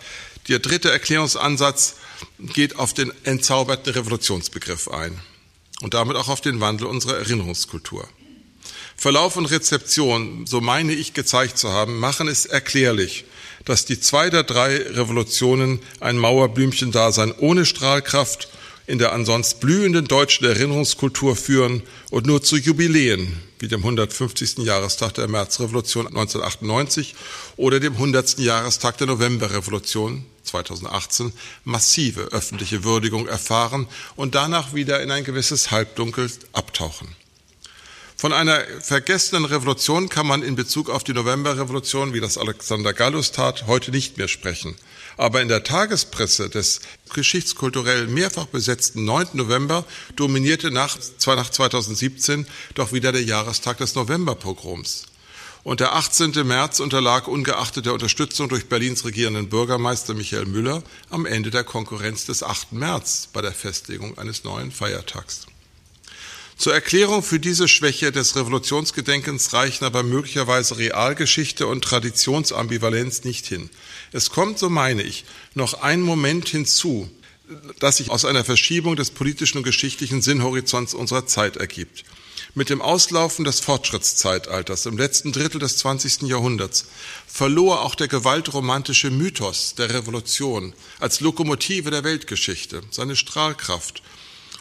der 0.48 0.58
dritte 0.58 0.90
Erklärungsansatz 0.90 1.96
geht 2.38 2.76
auf 2.76 2.94
den 2.94 3.12
entzauberten 3.24 3.92
Revolutionsbegriff 3.92 4.88
ein 4.88 5.20
und 5.80 5.94
damit 5.94 6.16
auch 6.16 6.28
auf 6.28 6.40
den 6.40 6.60
Wandel 6.60 6.86
unserer 6.86 7.18
Erinnerungskultur. 7.18 8.08
Verlauf 8.96 9.36
und 9.36 9.46
Rezeption, 9.46 10.46
so 10.46 10.60
meine 10.60 10.92
ich 10.92 11.14
gezeigt 11.14 11.58
zu 11.58 11.70
haben, 11.70 11.98
machen 11.98 12.28
es 12.28 12.46
erklärlich, 12.46 13.24
dass 13.64 13.84
die 13.84 14.00
zwei 14.00 14.30
der 14.30 14.42
drei 14.42 14.76
Revolutionen 14.76 15.80
ein 16.00 16.18
Mauerblümchendasein 16.18 17.32
ohne 17.32 17.66
Strahlkraft 17.66 18.48
in 18.86 18.98
der 18.98 19.12
ansonsten 19.12 19.60
blühenden 19.60 20.06
deutschen 20.06 20.46
Erinnerungskultur 20.46 21.36
führen 21.36 21.82
und 22.10 22.26
nur 22.26 22.42
zu 22.42 22.56
Jubiläen 22.56 23.40
wie 23.58 23.68
dem 23.68 23.80
150. 23.80 24.58
Jahrestag 24.58 25.14
der 25.14 25.28
Märzrevolution 25.28 26.08
1998 26.08 27.14
oder 27.56 27.78
dem 27.78 27.92
100. 27.94 28.40
Jahrestag 28.40 28.98
der 28.98 29.06
Novemberrevolution 29.06 30.24
2018 30.42 31.32
massive 31.64 32.22
öffentliche 32.32 32.82
Würdigung 32.82 33.28
erfahren 33.28 33.86
und 34.16 34.34
danach 34.34 34.74
wieder 34.74 35.00
in 35.00 35.12
ein 35.12 35.22
gewisses 35.22 35.70
Halbdunkel 35.70 36.30
abtauchen. 36.52 37.08
Von 38.16 38.32
einer 38.32 38.60
vergessenen 38.80 39.44
Revolution 39.44 40.08
kann 40.08 40.26
man 40.26 40.42
in 40.42 40.54
Bezug 40.54 40.90
auf 40.90 41.02
die 41.02 41.12
Novemberrevolution, 41.12 42.12
wie 42.14 42.20
das 42.20 42.38
Alexander 42.38 42.92
Gallus 42.92 43.32
tat, 43.32 43.66
heute 43.66 43.90
nicht 43.90 44.16
mehr 44.16 44.28
sprechen. 44.28 44.76
Aber 45.16 45.42
in 45.42 45.48
der 45.48 45.64
Tagespresse 45.64 46.48
des 46.48 46.80
geschichtskulturell 47.12 48.06
mehrfach 48.06 48.46
besetzten 48.46 49.04
9. 49.04 49.28
November 49.34 49.84
dominierte 50.16 50.70
nach, 50.70 50.98
zwar 51.18 51.36
nach 51.36 51.50
2017 51.50 52.46
doch 52.74 52.92
wieder 52.92 53.12
der 53.12 53.22
Jahrestag 53.22 53.78
des 53.78 53.94
Novemberpogroms. 53.94 55.06
Und 55.64 55.78
der 55.78 55.94
18. 55.94 56.32
März 56.44 56.80
unterlag 56.80 57.28
ungeachtet 57.28 57.86
der 57.86 57.92
Unterstützung 57.92 58.48
durch 58.48 58.68
Berlins 58.68 59.04
regierenden 59.04 59.48
Bürgermeister 59.48 60.12
Michael 60.12 60.46
Müller 60.46 60.82
am 61.08 61.24
Ende 61.24 61.50
der 61.50 61.62
Konkurrenz 61.62 62.26
des 62.26 62.42
8. 62.42 62.72
März 62.72 63.28
bei 63.32 63.42
der 63.42 63.52
Festlegung 63.52 64.18
eines 64.18 64.42
neuen 64.42 64.72
Feiertags. 64.72 65.46
Zur 66.56 66.74
Erklärung 66.74 67.22
für 67.22 67.40
diese 67.40 67.66
Schwäche 67.66 68.12
des 68.12 68.36
Revolutionsgedenkens 68.36 69.52
reichen 69.52 69.84
aber 69.84 70.02
möglicherweise 70.02 70.78
Realgeschichte 70.78 71.66
und 71.66 71.82
Traditionsambivalenz 71.82 73.24
nicht 73.24 73.46
hin. 73.46 73.70
Es 74.12 74.30
kommt, 74.30 74.58
so 74.58 74.68
meine 74.68 75.02
ich, 75.02 75.24
noch 75.54 75.82
ein 75.82 76.02
Moment 76.02 76.48
hinzu, 76.48 77.10
das 77.78 77.96
sich 77.96 78.10
aus 78.10 78.24
einer 78.24 78.44
Verschiebung 78.44 78.96
des 78.96 79.10
politischen 79.10 79.58
und 79.58 79.64
geschichtlichen 79.64 80.22
Sinnhorizonts 80.22 80.94
unserer 80.94 81.26
Zeit 81.26 81.56
ergibt. 81.56 82.04
Mit 82.54 82.68
dem 82.68 82.82
Auslaufen 82.82 83.46
des 83.46 83.60
Fortschrittszeitalters 83.60 84.84
im 84.84 84.98
letzten 84.98 85.32
Drittel 85.32 85.58
des 85.58 85.78
20. 85.78 86.22
Jahrhunderts 86.22 86.86
verlor 87.26 87.80
auch 87.80 87.94
der 87.94 88.08
gewaltromantische 88.08 89.10
Mythos 89.10 89.74
der 89.74 89.88
Revolution 89.88 90.74
als 91.00 91.20
Lokomotive 91.20 91.90
der 91.90 92.04
Weltgeschichte 92.04 92.82
seine 92.90 93.16
Strahlkraft 93.16 94.02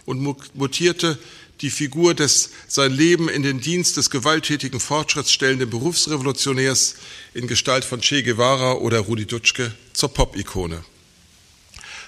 und 0.06 0.22
mutierte 0.54 1.20
die 1.62 1.70
Figur 1.70 2.14
des 2.14 2.50
sein 2.68 2.92
Leben 2.92 3.30
in 3.30 3.44
den 3.44 3.62
Dienst 3.62 3.98
des 3.98 4.10
gewalttätigen 4.10 4.80
Fortschritts 4.80 5.32
stellenden 5.32 5.70
Berufsrevolutionärs 5.70 6.96
in 7.34 7.48
Gestalt 7.48 7.86
von 7.86 8.02
Che 8.02 8.24
Guevara 8.24 8.74
oder 8.74 9.00
Rudi 9.00 9.26
Dutschke 9.26 9.74
zur 9.94 10.14
Pop-Ikone. 10.14 10.84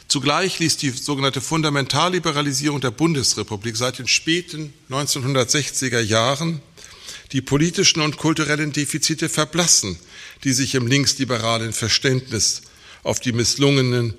Zugleich 0.08 0.60
ließ 0.60 0.78
die 0.78 0.90
sogenannte 0.90 1.42
Fundamentalliberalisierung 1.42 2.82
der 2.82 2.92
Bundesrepublik 2.92 3.78
seit 3.78 4.00
den 4.00 4.08
späten 4.08 4.74
1960er 4.90 6.00
Jahren 6.00 6.62
die 7.32 7.42
politischen 7.42 8.02
und 8.02 8.18
kulturellen 8.18 8.74
Defizite 8.74 9.30
verblassen, 9.30 9.98
die 10.44 10.54
sich 10.54 10.76
im 10.76 10.88
linksliberalen 10.88 11.74
Verständnis 11.74 12.62
auf 13.02 13.20
die 13.20 13.32
misslungenen 13.32 14.14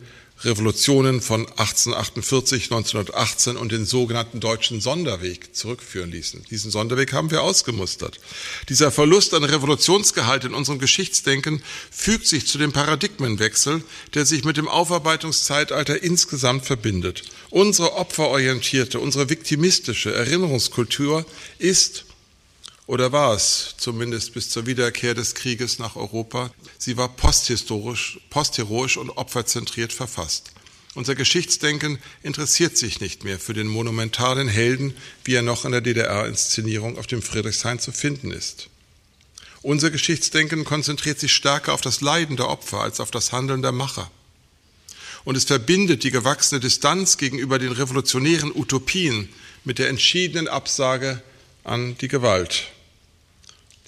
Revolutionen 0.44 1.20
von 1.20 1.46
1848, 1.46 2.64
1918 2.64 3.56
und 3.56 3.72
den 3.72 3.84
sogenannten 3.84 4.40
deutschen 4.40 4.80
Sonderweg 4.80 5.54
zurückführen 5.54 6.10
ließen. 6.10 6.44
Diesen 6.50 6.70
Sonderweg 6.70 7.12
haben 7.12 7.30
wir 7.30 7.42
ausgemustert. 7.42 8.20
Dieser 8.68 8.90
Verlust 8.90 9.34
an 9.34 9.44
Revolutionsgehalt 9.44 10.44
in 10.44 10.54
unserem 10.54 10.78
Geschichtsdenken 10.78 11.62
fügt 11.90 12.26
sich 12.26 12.46
zu 12.46 12.58
dem 12.58 12.72
Paradigmenwechsel, 12.72 13.82
der 14.14 14.26
sich 14.26 14.44
mit 14.44 14.56
dem 14.56 14.68
Aufarbeitungszeitalter 14.68 16.02
insgesamt 16.02 16.64
verbindet. 16.64 17.22
Unsere 17.50 17.94
opferorientierte, 17.94 19.00
unsere 19.00 19.30
viktimistische 19.30 20.14
Erinnerungskultur 20.14 21.24
ist 21.58 22.04
oder 22.86 23.12
war 23.12 23.34
es 23.34 23.74
zumindest 23.78 24.34
bis 24.34 24.50
zur 24.50 24.66
Wiederkehr 24.66 25.14
des 25.14 25.34
Krieges 25.34 25.78
nach 25.78 25.96
Europa? 25.96 26.52
Sie 26.76 26.96
war 26.96 27.08
posthistorisch, 27.08 28.20
postheroisch 28.28 28.98
und 28.98 29.10
opferzentriert 29.10 29.92
verfasst. 29.92 30.52
Unser 30.94 31.14
Geschichtsdenken 31.14 31.98
interessiert 32.22 32.76
sich 32.76 33.00
nicht 33.00 33.24
mehr 33.24 33.40
für 33.40 33.54
den 33.54 33.66
monumentalen 33.66 34.48
Helden, 34.48 34.94
wie 35.24 35.34
er 35.34 35.42
noch 35.42 35.64
in 35.64 35.72
der 35.72 35.80
DDR-Inszenierung 35.80 36.98
auf 36.98 37.06
dem 37.06 37.22
Friedrichshain 37.22 37.80
zu 37.80 37.90
finden 37.90 38.30
ist. 38.30 38.68
Unser 39.62 39.90
Geschichtsdenken 39.90 40.64
konzentriert 40.64 41.18
sich 41.18 41.32
stärker 41.32 41.72
auf 41.72 41.80
das 41.80 42.02
Leiden 42.02 42.36
der 42.36 42.48
Opfer 42.48 42.82
als 42.82 43.00
auf 43.00 43.10
das 43.10 43.32
Handeln 43.32 43.62
der 43.62 43.72
Macher. 43.72 44.10
Und 45.24 45.36
es 45.36 45.44
verbindet 45.44 46.04
die 46.04 46.10
gewachsene 46.10 46.60
Distanz 46.60 47.16
gegenüber 47.16 47.58
den 47.58 47.72
revolutionären 47.72 48.52
Utopien 48.54 49.30
mit 49.64 49.78
der 49.78 49.88
entschiedenen 49.88 50.48
Absage 50.48 51.22
an 51.64 51.96
die 51.98 52.08
Gewalt. 52.08 52.73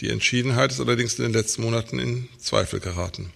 Die 0.01 0.11
Entschiedenheit 0.11 0.73
ist 0.73 0.81
allerdings 0.81 1.15
in 1.15 1.25
den 1.25 1.33
letzten 1.33 1.63
Monaten 1.63 1.99
in 1.99 2.29
Zweifel 2.39 2.81
geraten. 2.81 3.33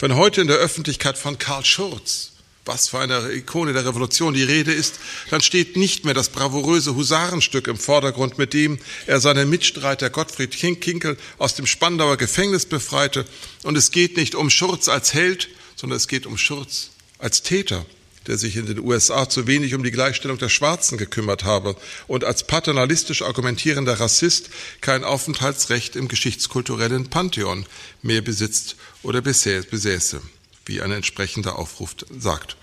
Wenn 0.00 0.16
heute 0.16 0.40
in 0.40 0.48
der 0.48 0.56
Öffentlichkeit 0.56 1.16
von 1.16 1.38
Karl 1.38 1.64
Schurz, 1.64 2.32
was 2.64 2.88
für 2.88 2.98
eine 2.98 3.32
Ikone 3.32 3.72
der 3.72 3.84
Revolution 3.84 4.34
die 4.34 4.42
Rede 4.42 4.72
ist, 4.72 4.98
dann 5.30 5.40
steht 5.40 5.76
nicht 5.76 6.04
mehr 6.04 6.14
das 6.14 6.28
bravouröse 6.28 6.94
Husarenstück 6.94 7.68
im 7.68 7.76
Vordergrund, 7.76 8.36
mit 8.36 8.52
dem 8.52 8.78
er 9.06 9.20
seinen 9.20 9.48
Mitstreiter 9.48 10.10
Gottfried 10.10 10.50
Kinkel 10.52 11.16
aus 11.38 11.54
dem 11.54 11.66
Spandauer 11.66 12.16
Gefängnis 12.16 12.66
befreite. 12.66 13.24
Und 13.62 13.76
es 13.76 13.90
geht 13.92 14.16
nicht 14.16 14.34
um 14.34 14.50
Schurz 14.50 14.88
als 14.88 15.14
Held, 15.14 15.48
sondern 15.76 15.96
es 15.96 16.08
geht 16.08 16.26
um 16.26 16.36
Schurz 16.36 16.90
als 17.18 17.42
Täter 17.42 17.86
der 18.26 18.38
sich 18.38 18.56
in 18.56 18.66
den 18.66 18.80
USA 18.80 19.28
zu 19.28 19.46
wenig 19.46 19.74
um 19.74 19.82
die 19.82 19.90
Gleichstellung 19.90 20.38
der 20.38 20.48
Schwarzen 20.48 20.98
gekümmert 20.98 21.44
habe 21.44 21.76
und 22.06 22.24
als 22.24 22.46
paternalistisch 22.46 23.22
argumentierender 23.22 24.00
Rassist 24.00 24.50
kein 24.80 25.04
Aufenthaltsrecht 25.04 25.96
im 25.96 26.08
geschichtskulturellen 26.08 27.10
Pantheon 27.10 27.66
mehr 28.02 28.22
besitzt 28.22 28.76
oder 29.02 29.20
besäße, 29.20 30.22
wie 30.66 30.82
ein 30.82 30.92
entsprechender 30.92 31.58
Aufruf 31.58 31.94
sagt. 32.16 32.56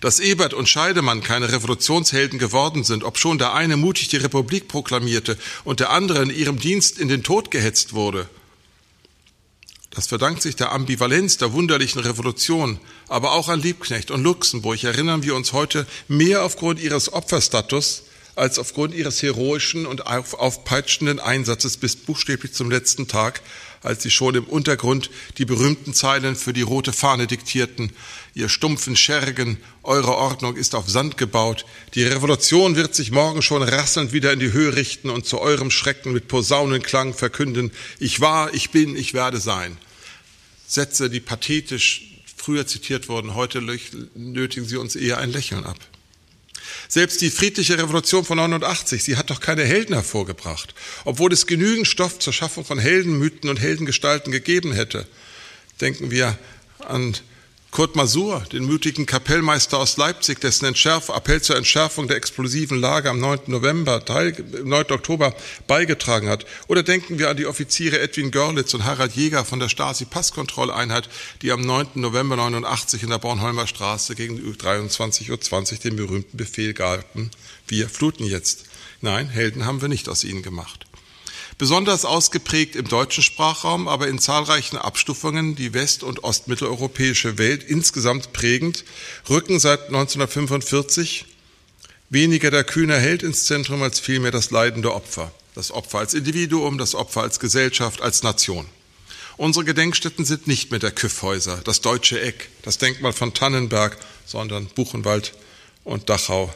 Dass 0.00 0.20
Ebert 0.20 0.54
und 0.54 0.68
Scheidemann 0.68 1.22
keine 1.22 1.52
Revolutionshelden 1.52 2.38
geworden 2.38 2.84
sind, 2.84 3.04
obschon 3.04 3.38
der 3.38 3.54
eine 3.54 3.76
mutig 3.76 4.08
die 4.08 4.16
Republik 4.16 4.68
proklamierte 4.68 5.38
und 5.64 5.80
der 5.80 5.90
andere 5.90 6.22
in 6.22 6.30
ihrem 6.30 6.58
Dienst 6.58 6.98
in 6.98 7.08
den 7.08 7.22
Tod 7.22 7.50
gehetzt 7.50 7.92
wurde, 7.92 8.28
das 9.94 10.08
verdankt 10.08 10.42
sich 10.42 10.56
der 10.56 10.72
Ambivalenz 10.72 11.36
der 11.36 11.52
wunderlichen 11.52 12.00
Revolution, 12.00 12.80
aber 13.08 13.32
auch 13.32 13.48
an 13.48 13.60
Liebknecht 13.60 14.10
und 14.10 14.24
Luxemburg 14.24 14.82
erinnern 14.82 15.22
wir 15.22 15.36
uns 15.36 15.52
heute 15.52 15.86
mehr 16.08 16.42
aufgrund 16.42 16.80
ihres 16.80 17.12
Opferstatus 17.12 18.02
als 18.34 18.58
aufgrund 18.58 18.92
ihres 18.94 19.22
heroischen 19.22 19.86
und 19.86 20.06
aufpeitschenden 20.06 21.20
Einsatzes 21.20 21.76
bis 21.76 21.94
buchstäblich 21.94 22.52
zum 22.52 22.70
letzten 22.70 23.06
Tag, 23.06 23.40
als 23.84 24.02
sie 24.02 24.10
schon 24.10 24.34
im 24.34 24.44
Untergrund 24.44 25.10
die 25.38 25.44
berühmten 25.44 25.94
Zeilen 25.94 26.36
für 26.36 26.52
die 26.52 26.62
rote 26.62 26.92
Fahne 26.92 27.26
diktierten. 27.26 27.92
Ihr 28.34 28.48
stumpfen 28.48 28.96
Schergen, 28.96 29.58
eure 29.82 30.16
Ordnung 30.16 30.56
ist 30.56 30.74
auf 30.74 30.88
Sand 30.88 31.18
gebaut. 31.18 31.66
Die 31.94 32.02
Revolution 32.02 32.76
wird 32.76 32.94
sich 32.94 33.10
morgen 33.10 33.42
schon 33.42 33.62
rasselnd 33.62 34.12
wieder 34.12 34.32
in 34.32 34.40
die 34.40 34.52
Höhe 34.52 34.74
richten 34.74 35.10
und 35.10 35.26
zu 35.26 35.38
eurem 35.38 35.70
Schrecken 35.70 36.12
mit 36.12 36.28
Posaunenklang 36.28 37.14
verkünden, 37.14 37.70
ich 37.98 38.20
war, 38.20 38.52
ich 38.54 38.70
bin, 38.70 38.96
ich 38.96 39.12
werde 39.12 39.38
sein. 39.38 39.76
Sätze, 40.66 41.10
die 41.10 41.20
pathetisch 41.20 42.02
früher 42.36 42.66
zitiert 42.66 43.08
wurden, 43.08 43.34
heute 43.34 43.60
nötigen 44.14 44.66
sie 44.66 44.76
uns 44.76 44.96
eher 44.96 45.18
ein 45.18 45.30
Lächeln 45.30 45.64
ab. 45.64 45.78
Selbst 46.88 47.20
die 47.20 47.30
friedliche 47.30 47.78
Revolution 47.78 48.24
von 48.24 48.38
89, 48.38 49.02
sie 49.02 49.16
hat 49.16 49.30
doch 49.30 49.40
keine 49.40 49.64
Helden 49.64 49.94
hervorgebracht, 49.94 50.74
obwohl 51.04 51.32
es 51.32 51.46
genügend 51.46 51.86
Stoff 51.86 52.18
zur 52.18 52.32
Schaffung 52.32 52.64
von 52.64 52.78
Heldenmythen 52.78 53.50
und 53.50 53.60
Heldengestalten 53.60 54.32
gegeben 54.32 54.72
hätte. 54.72 55.06
Denken 55.80 56.10
wir 56.10 56.38
an 56.78 57.16
Kurt 57.74 57.96
Masur, 57.96 58.40
den 58.52 58.66
mutigen 58.66 59.04
Kapellmeister 59.04 59.78
aus 59.78 59.96
Leipzig, 59.96 60.40
dessen 60.40 60.66
Entschärf 60.66 61.08
Appell 61.08 61.42
zur 61.42 61.56
Entschärfung 61.56 62.06
der 62.06 62.16
explosiven 62.16 62.78
Lage 62.78 63.10
am 63.10 63.18
9. 63.18 63.40
November, 63.48 64.04
Teil, 64.04 64.32
9. 64.62 64.92
Oktober 64.92 65.34
beigetragen 65.66 66.28
hat. 66.28 66.46
Oder 66.68 66.84
denken 66.84 67.18
wir 67.18 67.30
an 67.30 67.36
die 67.36 67.46
Offiziere 67.46 67.98
Edwin 67.98 68.30
Görlitz 68.30 68.74
und 68.74 68.84
Harald 68.84 69.16
Jäger 69.16 69.44
von 69.44 69.58
der 69.58 69.68
Stasi-Passkontrolleinheit, 69.68 71.08
die 71.42 71.50
am 71.50 71.62
9. 71.62 71.88
November 71.94 72.36
89 72.36 73.02
in 73.02 73.10
der 73.10 73.18
Bornholmer 73.18 73.66
Straße 73.66 74.14
gegen 74.14 74.38
23.20 74.38 75.30
Uhr 75.32 75.78
den 75.78 75.96
berühmten 75.96 76.36
Befehl 76.36 76.74
gaben, 76.74 77.32
wir 77.66 77.88
fluten 77.88 78.24
jetzt. 78.24 78.66
Nein, 79.00 79.28
Helden 79.28 79.66
haben 79.66 79.80
wir 79.80 79.88
nicht 79.88 80.08
aus 80.08 80.22
ihnen 80.22 80.44
gemacht. 80.44 80.86
Besonders 81.56 82.04
ausgeprägt 82.04 82.74
im 82.74 82.88
deutschen 82.88 83.22
Sprachraum, 83.22 83.86
aber 83.86 84.08
in 84.08 84.18
zahlreichen 84.18 84.76
Abstufungen 84.76 85.54
die 85.54 85.72
west- 85.72 86.02
und 86.02 86.24
ostmitteleuropäische 86.24 87.38
Welt 87.38 87.62
insgesamt 87.62 88.32
prägend, 88.32 88.84
rücken 89.28 89.60
seit 89.60 89.86
1945 89.86 91.26
weniger 92.10 92.50
der 92.50 92.64
kühne 92.64 92.96
Held 92.96 93.22
ins 93.22 93.44
Zentrum 93.44 93.82
als 93.82 94.00
vielmehr 94.00 94.32
das 94.32 94.50
leidende 94.50 94.92
Opfer. 94.92 95.32
Das 95.54 95.70
Opfer 95.70 96.00
als 96.00 96.14
Individuum, 96.14 96.78
das 96.78 96.96
Opfer 96.96 97.22
als 97.22 97.38
Gesellschaft, 97.38 98.02
als 98.02 98.24
Nation. 98.24 98.66
Unsere 99.36 99.64
Gedenkstätten 99.64 100.24
sind 100.24 100.46
nicht 100.48 100.70
mehr 100.70 100.80
der 100.80 100.90
Küffhäuser, 100.90 101.60
das 101.64 101.80
Deutsche 101.80 102.20
Eck, 102.20 102.48
das 102.62 102.78
Denkmal 102.78 103.12
von 103.12 103.34
Tannenberg, 103.34 103.96
sondern 104.26 104.66
Buchenwald 104.66 105.32
und 105.84 106.08
Dachau 106.08 106.52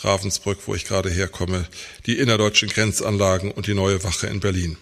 Ravensbrück, 0.00 0.58
wo 0.66 0.74
ich 0.74 0.84
gerade 0.84 1.10
herkomme, 1.10 1.66
die 2.06 2.18
innerdeutschen 2.18 2.68
Grenzanlagen 2.68 3.50
und 3.50 3.66
die 3.66 3.74
neue 3.74 4.02
Wache 4.04 4.26
in 4.26 4.40
Berlin. 4.40 4.76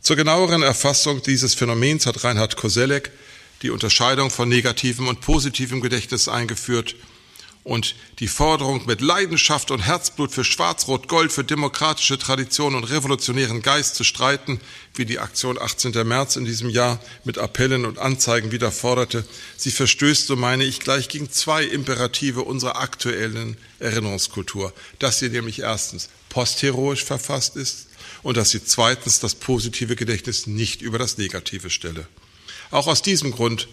Zur 0.00 0.16
genaueren 0.16 0.62
Erfassung 0.62 1.22
dieses 1.22 1.54
Phänomens 1.54 2.06
hat 2.06 2.24
Reinhard 2.24 2.56
Koselleck 2.56 3.10
die 3.62 3.70
Unterscheidung 3.70 4.30
von 4.30 4.48
negativem 4.48 5.08
und 5.08 5.20
positivem 5.20 5.80
Gedächtnis 5.80 6.28
eingeführt 6.28 6.94
und 7.64 7.94
die 8.18 8.28
Forderung 8.28 8.84
mit 8.86 9.00
Leidenschaft 9.00 9.70
und 9.70 9.80
Herzblut 9.80 10.30
für 10.30 10.44
Schwarz-Rot-Gold, 10.44 11.32
für 11.32 11.44
demokratische 11.44 12.18
Tradition 12.18 12.74
und 12.74 12.84
revolutionären 12.84 13.62
Geist 13.62 13.94
zu 13.94 14.04
streiten, 14.04 14.60
wie 14.94 15.06
die 15.06 15.18
Aktion 15.18 15.58
18. 15.58 16.06
März 16.06 16.36
in 16.36 16.44
diesem 16.44 16.68
Jahr 16.68 17.00
mit 17.24 17.38
Appellen 17.38 17.86
und 17.86 17.98
Anzeigen 17.98 18.52
wieder 18.52 18.70
forderte, 18.70 19.26
sie 19.56 19.70
verstößt, 19.70 20.26
so 20.26 20.36
meine 20.36 20.64
ich, 20.64 20.78
gleich 20.78 21.08
gegen 21.08 21.30
zwei 21.30 21.64
Imperative 21.64 22.42
unserer 22.42 22.76
aktuellen 22.76 23.56
Erinnerungskultur, 23.80 24.72
dass 24.98 25.18
sie 25.18 25.30
nämlich 25.30 25.60
erstens 25.60 26.10
postheroisch 26.28 27.02
verfasst 27.02 27.56
ist 27.56 27.86
und 28.22 28.36
dass 28.36 28.50
sie 28.50 28.62
zweitens 28.62 29.20
das 29.20 29.34
positive 29.34 29.96
Gedächtnis 29.96 30.46
nicht 30.46 30.82
über 30.82 30.98
das 30.98 31.16
Negative 31.16 31.70
stelle. 31.70 32.06
Auch 32.70 32.88
aus 32.88 33.00
diesem 33.00 33.30
Grund 33.30 33.68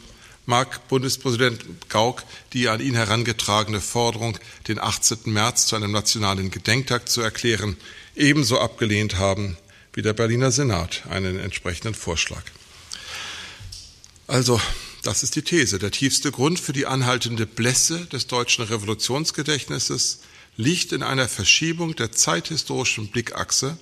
mag 0.45 0.87
Bundespräsident 0.87 1.63
Gauck 1.89 2.23
die 2.53 2.67
an 2.67 2.81
ihn 2.81 2.95
herangetragene 2.95 3.81
Forderung, 3.81 4.37
den 4.67 4.79
18. 4.79 5.19
März 5.25 5.67
zu 5.67 5.75
einem 5.75 5.91
nationalen 5.91 6.51
Gedenktag 6.51 7.09
zu 7.09 7.21
erklären, 7.21 7.77
ebenso 8.15 8.59
abgelehnt 8.59 9.17
haben 9.17 9.57
wie 9.93 10.01
der 10.01 10.13
Berliner 10.13 10.51
Senat 10.51 11.03
einen 11.09 11.39
entsprechenden 11.39 11.95
Vorschlag. 11.95 12.43
Also 14.27 14.61
das 15.03 15.23
ist 15.23 15.35
die 15.35 15.41
These, 15.41 15.79
der 15.79 15.91
tiefste 15.91 16.31
Grund 16.31 16.59
für 16.59 16.73
die 16.73 16.85
anhaltende 16.85 17.45
Blässe 17.45 18.05
des 18.05 18.27
deutschen 18.27 18.63
Revolutionsgedächtnisses 18.63 20.19
liegt 20.57 20.91
in 20.91 21.01
einer 21.01 21.27
Verschiebung 21.27 21.95
der 21.95 22.11
zeithistorischen 22.11 23.07
Blickachse, 23.07 23.77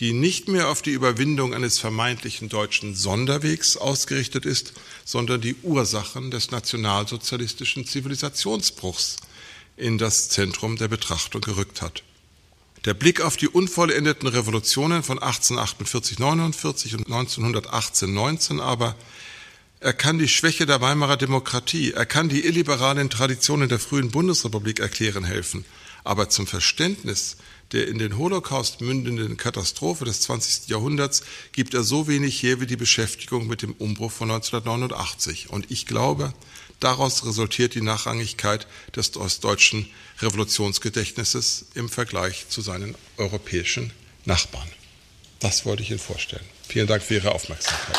die 0.00 0.12
nicht 0.12 0.48
mehr 0.48 0.68
auf 0.68 0.82
die 0.82 0.90
Überwindung 0.90 1.54
eines 1.54 1.78
vermeintlichen 1.78 2.48
deutschen 2.48 2.94
Sonderwegs 2.94 3.76
ausgerichtet 3.76 4.44
ist, 4.44 4.72
sondern 5.04 5.40
die 5.40 5.56
Ursachen 5.62 6.30
des 6.30 6.50
nationalsozialistischen 6.50 7.86
Zivilisationsbruchs 7.86 9.16
in 9.76 9.98
das 9.98 10.28
Zentrum 10.28 10.76
der 10.76 10.88
Betrachtung 10.88 11.40
gerückt 11.40 11.80
hat. 11.82 12.02
Der 12.84 12.94
Blick 12.94 13.20
auf 13.22 13.36
die 13.36 13.48
unvollendeten 13.48 14.28
Revolutionen 14.28 15.02
von 15.02 15.18
1848-49 15.18 16.96
und 16.96 17.08
1918-19 17.08 18.60
aber 18.60 18.94
er 19.80 19.92
kann 19.92 20.18
die 20.18 20.28
Schwäche 20.28 20.66
der 20.66 20.80
Weimarer 20.80 21.18
Demokratie, 21.18 21.92
er 21.92 22.06
kann 22.06 22.30
die 22.30 22.46
illiberalen 22.46 23.10
Traditionen 23.10 23.68
der 23.68 23.78
frühen 23.78 24.10
Bundesrepublik 24.10 24.80
erklären 24.80 25.24
helfen. 25.24 25.66
Aber 26.04 26.30
zum 26.30 26.46
Verständnis 26.46 27.36
der 27.74 27.88
in 27.88 27.98
den 27.98 28.16
Holocaust 28.16 28.80
mündenden 28.80 29.36
Katastrophe 29.36 30.04
des 30.04 30.22
20. 30.22 30.68
Jahrhunderts 30.68 31.22
gibt 31.52 31.74
er 31.74 31.82
so 31.82 32.06
wenig 32.06 32.42
her 32.42 32.60
wie 32.60 32.66
die 32.66 32.76
Beschäftigung 32.76 33.46
mit 33.46 33.62
dem 33.62 33.72
Umbruch 33.72 34.12
von 34.12 34.30
1989. 34.30 35.50
Und 35.50 35.70
ich 35.70 35.86
glaube, 35.86 36.32
daraus 36.80 37.26
resultiert 37.26 37.74
die 37.74 37.82
Nachrangigkeit 37.82 38.66
des 38.94 39.16
ostdeutschen 39.16 39.90
Revolutionsgedächtnisses 40.20 41.66
im 41.74 41.88
Vergleich 41.88 42.48
zu 42.48 42.62
seinen 42.62 42.94
europäischen 43.16 43.92
Nachbarn. 44.24 44.68
Das 45.40 45.66
wollte 45.66 45.82
ich 45.82 45.90
Ihnen 45.90 45.98
vorstellen. 45.98 46.44
Vielen 46.66 46.86
Dank 46.86 47.02
für 47.02 47.14
Ihre 47.14 47.32
Aufmerksamkeit. 47.32 47.98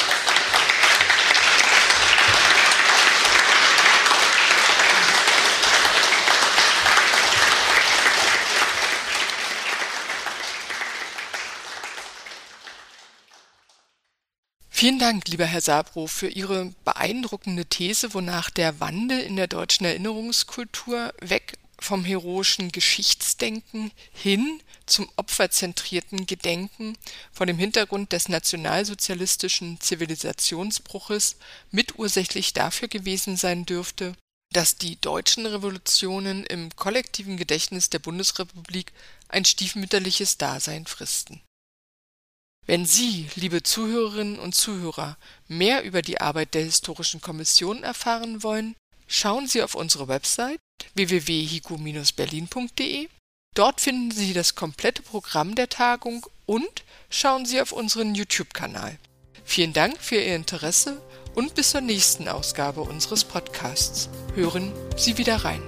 Vielen 14.78 14.99
Dank, 14.99 15.30
lieber 15.30 15.45
Herr 15.45 15.61
Sabro, 15.61 16.05
für 16.05 16.28
Ihre 16.28 16.73
beeindruckende 16.84 17.65
These, 17.65 18.13
wonach 18.13 18.49
der 18.49 18.82
Wandel 18.82 19.21
in 19.21 19.38
der 19.38 19.47
deutschen 19.47 19.86
Erinnerungskultur 19.86 21.13
weg 21.21 21.53
vom 21.80 22.03
heroischen 22.03 22.73
Geschichtsdenken 22.73 23.93
hin 24.11 24.61
zum 24.86 25.09
opferzentrierten 25.15 26.26
Gedenken 26.26 26.97
vor 27.32 27.45
dem 27.45 27.57
Hintergrund 27.57 28.11
des 28.11 28.28
nationalsozialistischen 28.28 29.80
Zivilisationsbruches 29.80 31.38
mitursächlich 31.71 32.51
dafür 32.51 32.89
gewesen 32.89 33.38
sein 33.38 33.65
dürfte, 33.65 34.13
dass 34.51 34.76
die 34.76 34.99
deutschen 34.99 35.45
Revolutionen 35.45 36.45
im 36.45 36.76
kollektiven 36.76 37.38
Gedächtnis 37.38 37.89
der 37.89 37.99
Bundesrepublik 37.99 38.91
ein 39.30 39.45
stiefmütterliches 39.45 40.38
Dasein 40.38 40.86
fristen 40.86 41.39
wenn 42.66 42.86
Sie, 42.86 43.28
liebe 43.36 43.63
Zuhörerinnen 43.63 44.39
und 44.39 44.55
Zuhörer, 44.55 45.18
mehr 45.47 45.84
über 45.84 46.01
die 46.01 46.20
Arbeit 46.20 46.55
der 46.55 46.63
Historischen 46.63 47.22
Kommission 47.22 47.84
erfahren 47.84 48.43
wollen, 48.43 48.76
schauen 49.07 49.47
Sie 49.47 49.61
auf 49.61 49.76
unsere 49.76 50.07
Website 50.07 50.59
www.hiku-berlin.de. 50.95 53.09
Dort 53.53 53.82
finden 53.82 54.11
Sie 54.11 54.34
das 54.34 54.55
komplette 54.55 55.01
Programm 55.01 55.55
der 55.55 55.70
Tagung 55.70 56.26
und 56.45 56.84
schauen 57.09 57.45
Sie 57.45 57.61
auf 57.61 57.72
unseren 57.72 58.13
YouTube-Kanal. 58.16 58.97
Vielen 59.43 59.74
Dank 59.74 60.01
für 60.01 60.16
Ihr 60.16 60.36
Interesse 60.36 61.01
und 61.36 61.53
bis 61.53 61.72
zur 61.72 61.82
nächsten 61.82 62.28
Ausgabe 62.28 62.82
unseres 62.82 63.24
Podcasts. 63.24 64.09
Hören 64.34 64.72
Sie 64.97 65.18
wieder 65.18 65.38
rein. 65.38 65.61